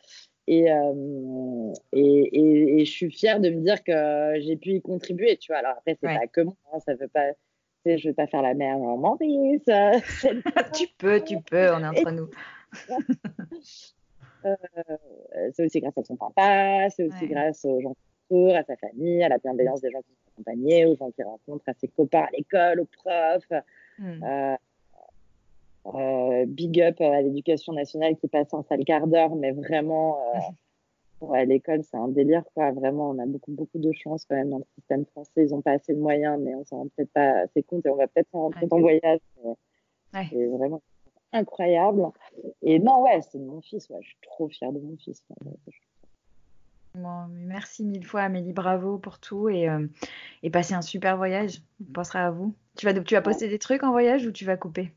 [0.46, 5.36] Et, euh, et, et, je suis fière de me dire que j'ai pu y contribuer,
[5.36, 5.58] tu vois.
[5.58, 7.30] Alors après, c'est pas que moi, hein, ça veut pas.
[7.86, 9.62] Je vais pas faire la merde en Maurice.
[10.74, 12.28] tu peux, tu peux, on est entre nous.
[14.44, 18.64] Euh, c'est aussi grâce à son papa, c'est aussi grâce aux gens qui entourent, à
[18.64, 21.74] sa famille, à la bienveillance des gens qui sont accompagnés, aux gens qu'il rencontre, à
[21.74, 23.62] ses copains à l'école, aux profs.
[23.98, 24.22] Hmm.
[24.22, 24.56] Euh,
[25.94, 30.18] euh, big up à l'éducation nationale qui passe en salle quart d'heure, mais vraiment,
[31.34, 32.70] à l'école, c'est un délire, quoi.
[32.72, 35.46] Vraiment, on a beaucoup, beaucoup de chance quand même dans le système français.
[35.46, 37.90] Ils n'ont pas assez de moyens, mais on s'en rend peut-être pas assez compte et
[37.90, 39.20] on va peut-être s'en rendre compte en voyage.
[40.12, 40.82] C'est vraiment
[41.32, 42.02] incroyable.
[42.62, 43.88] Et non, ouais, c'est mon fils.
[43.88, 45.22] Ouais, je suis trop fière de mon fils.
[46.94, 48.52] Bon, merci mille fois, Amélie.
[48.52, 49.86] Bravo pour tout et, euh,
[50.42, 51.62] et passez un super voyage.
[51.80, 52.54] On pensera à vous.
[52.76, 54.92] Tu vas, tu vas poster des trucs en voyage ou tu vas couper?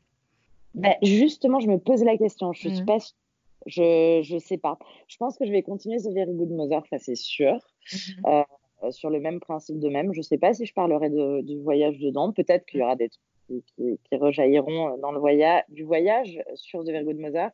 [0.74, 2.52] Ben, Justement, je me pose la question.
[2.52, 2.86] Je suis mmh.
[2.86, 2.98] pas
[3.66, 4.78] je, je sais pas.
[5.08, 7.54] Je pense que je vais continuer The Very Good Mother, ça c'est sûr.
[7.54, 8.26] Mmh.
[8.26, 8.44] Euh,
[8.90, 10.12] sur le même principe de même.
[10.12, 12.32] Je sais pas si je parlerai de, du voyage dedans.
[12.32, 16.88] Peut-être qu'il y aura des trucs qui, rejailliront dans le voyage, du voyage sur The
[16.88, 17.50] Very Good Mother.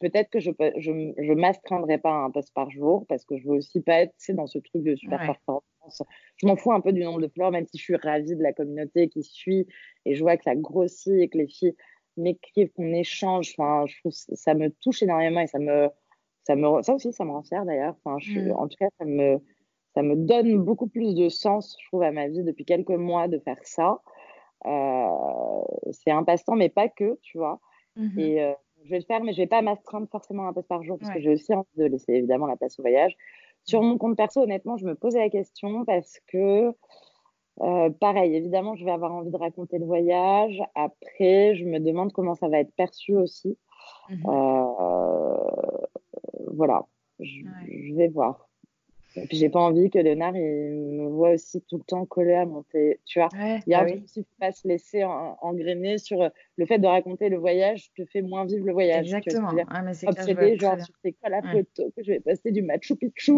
[0.00, 3.36] Peut-être que je ne je, je m'astreindrai pas à un poste par jour parce que
[3.38, 6.02] je veux aussi pas être dans ce truc de super performance.
[6.36, 8.42] Je m'en fous un peu du nombre de fleurs, même si je suis ravie de
[8.42, 9.66] la communauté qui suit
[10.04, 11.74] et je vois que ça grossit et que les filles
[12.16, 13.54] m'écrivent, qu'on échange.
[13.56, 15.88] Enfin, je trouve ça me touche énormément et ça me,
[16.44, 17.94] ça me, ça aussi, ça me rend fière d'ailleurs.
[18.04, 18.52] Enfin, je, mm.
[18.52, 19.38] en tout cas, ça me,
[19.94, 23.28] ça me donne beaucoup plus de sens, je trouve, à ma vie depuis quelques mois
[23.28, 24.00] de faire ça.
[24.66, 27.60] Euh, c'est un passe-temps, mais pas que, tu vois.
[27.96, 28.52] Mmh et euh,
[28.84, 31.12] je vais le faire, mais je vais pas m'astreindre forcément un poste par jour parce
[31.12, 33.16] que j'ai aussi envie de laisser évidemment la place au voyage.
[33.64, 33.86] Sur mmh.
[33.86, 36.72] mon compte perso, honnêtement, je me posais la question parce que,
[37.60, 40.60] euh, pareil, évidemment, je vais avoir envie de raconter le voyage.
[40.74, 43.56] Après, je me demande comment ça va être perçu aussi.
[44.08, 44.24] Mmh
[46.54, 46.86] voilà,
[47.18, 48.48] je vais voir.
[49.16, 52.34] Et puis j'ai pas envie que Léonard il me voit aussi tout le temps collé
[52.34, 53.00] à monter.
[53.04, 56.66] Tu vois, il y a bah un truc qui pas se laisser engrainer sur le
[56.66, 59.06] fait de raconter le voyage te fait moins vivre le voyage.
[59.06, 59.50] Exactement.
[59.68, 60.06] Ah, mais c'est
[60.58, 63.32] genre c'est quoi la photo que je vais passer du Machu Picchu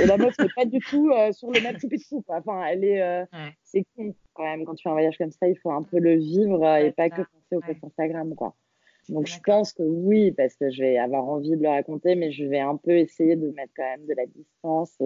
[0.00, 2.22] et la meuf n'est pas du tout euh, sur le Machu Picchu.
[2.26, 2.38] Quoi.
[2.38, 3.24] Enfin, elle est, euh,
[3.62, 5.98] c'est con quand même quand tu fais un voyage comme ça, il faut un peu
[5.98, 8.54] le vivre et pas que penser au post Instagram quoi.
[9.10, 12.30] Donc je pense que oui, parce que je vais avoir envie de le raconter, mais
[12.30, 14.96] je vais un peu essayer de mettre quand même de la distance.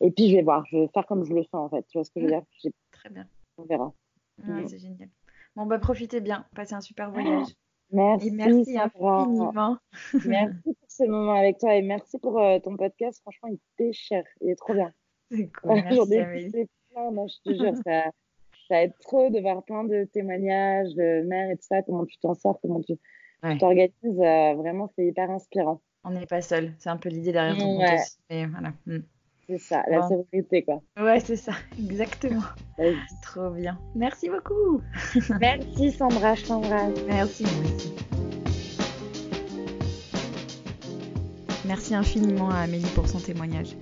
[0.00, 1.86] Et, puis je vais voir, je vais faire comme je le sens en fait.
[1.88, 2.40] Tu vois ce que je veux mmh.
[2.62, 2.72] dire?
[2.90, 3.26] Très bien.
[3.56, 3.94] On verra.
[4.38, 4.66] Mmh.
[4.66, 5.08] C'est génial.
[5.54, 7.46] Bon, bah profitez bien, passez un super voyage.
[7.92, 8.28] Merci.
[8.28, 9.78] Et merci infiniment.
[10.26, 13.20] Merci pour ce moment avec toi et merci pour euh, ton podcast.
[13.20, 14.92] Franchement, il cher, Il est trop bien.
[15.30, 15.82] C'est cool.
[16.10, 18.10] Merci, plein, moi, je te jure, ça,
[18.68, 22.16] ça aide trop de voir plein de témoignages de mères et tout ça, comment tu
[22.18, 22.94] t'en sors, comment tu
[23.58, 23.92] t'organises.
[24.04, 25.80] Euh, vraiment, c'est hyper inspirant.
[26.04, 28.46] On n'est pas seul, c'est un peu l'idée derrière ton compte aussi.
[28.46, 28.72] voilà.
[28.86, 29.02] Hmm.
[29.48, 30.82] C'est ça, la sécurité, quoi.
[31.00, 32.42] Ouais, c'est ça, exactement.
[33.22, 33.78] Trop bien.
[33.94, 34.80] Merci beaucoup.
[35.40, 36.92] Merci Sandra, je t'embrasse.
[37.06, 37.94] Merci, merci.
[41.64, 43.76] Merci infiniment à Amélie pour son témoignage.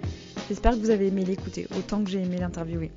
[0.48, 2.90] J'espère que vous avez aimé l'écouter autant que j'ai aimé l'interviewer.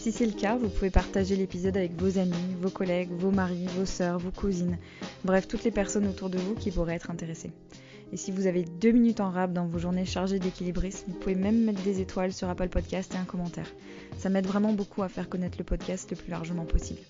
[0.00, 3.66] Si c'est le cas, vous pouvez partager l'épisode avec vos amis, vos collègues, vos maris,
[3.76, 4.78] vos sœurs, vos cousines,
[5.24, 7.50] bref, toutes les personnes autour de vous qui pourraient être intéressées.
[8.10, 11.34] Et si vous avez deux minutes en rap dans vos journées chargées d'équilibrisme, vous pouvez
[11.34, 13.70] même mettre des étoiles sur Apple Podcast et un commentaire.
[14.16, 17.00] Ça m'aide vraiment beaucoup à faire connaître le podcast le plus largement possible.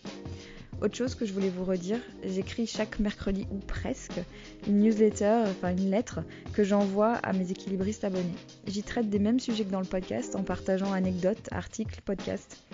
[0.83, 4.19] Autre chose que je voulais vous redire, j'écris chaque mercredi ou presque
[4.67, 6.21] une newsletter, enfin une lettre
[6.55, 8.33] que j'envoie à mes équilibristes abonnés.
[8.67, 12.65] J'y traite des mêmes sujets que dans le podcast en partageant anecdotes, articles, podcasts.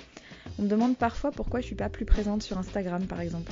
[0.59, 3.51] On me demande parfois pourquoi je suis pas plus présente sur Instagram par exemple.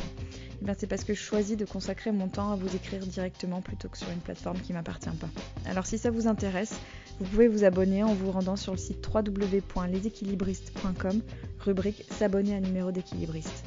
[0.63, 3.89] Eh c'est parce que je choisis de consacrer mon temps à vous écrire directement plutôt
[3.89, 5.29] que sur une plateforme qui m'appartient pas.
[5.69, 6.75] Alors si ça vous intéresse,
[7.19, 11.21] vous pouvez vous abonner en vous rendant sur le site www.leséquilibristes.com,
[11.59, 13.65] rubrique S'abonner à numéro d'équilibriste.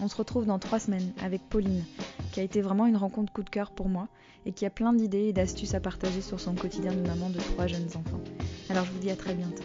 [0.00, 1.84] On se retrouve dans trois semaines avec Pauline,
[2.32, 4.08] qui a été vraiment une rencontre coup de cœur pour moi
[4.46, 7.38] et qui a plein d'idées et d'astuces à partager sur son quotidien de maman de
[7.38, 8.20] trois jeunes enfants.
[8.70, 9.64] Alors je vous dis à très bientôt.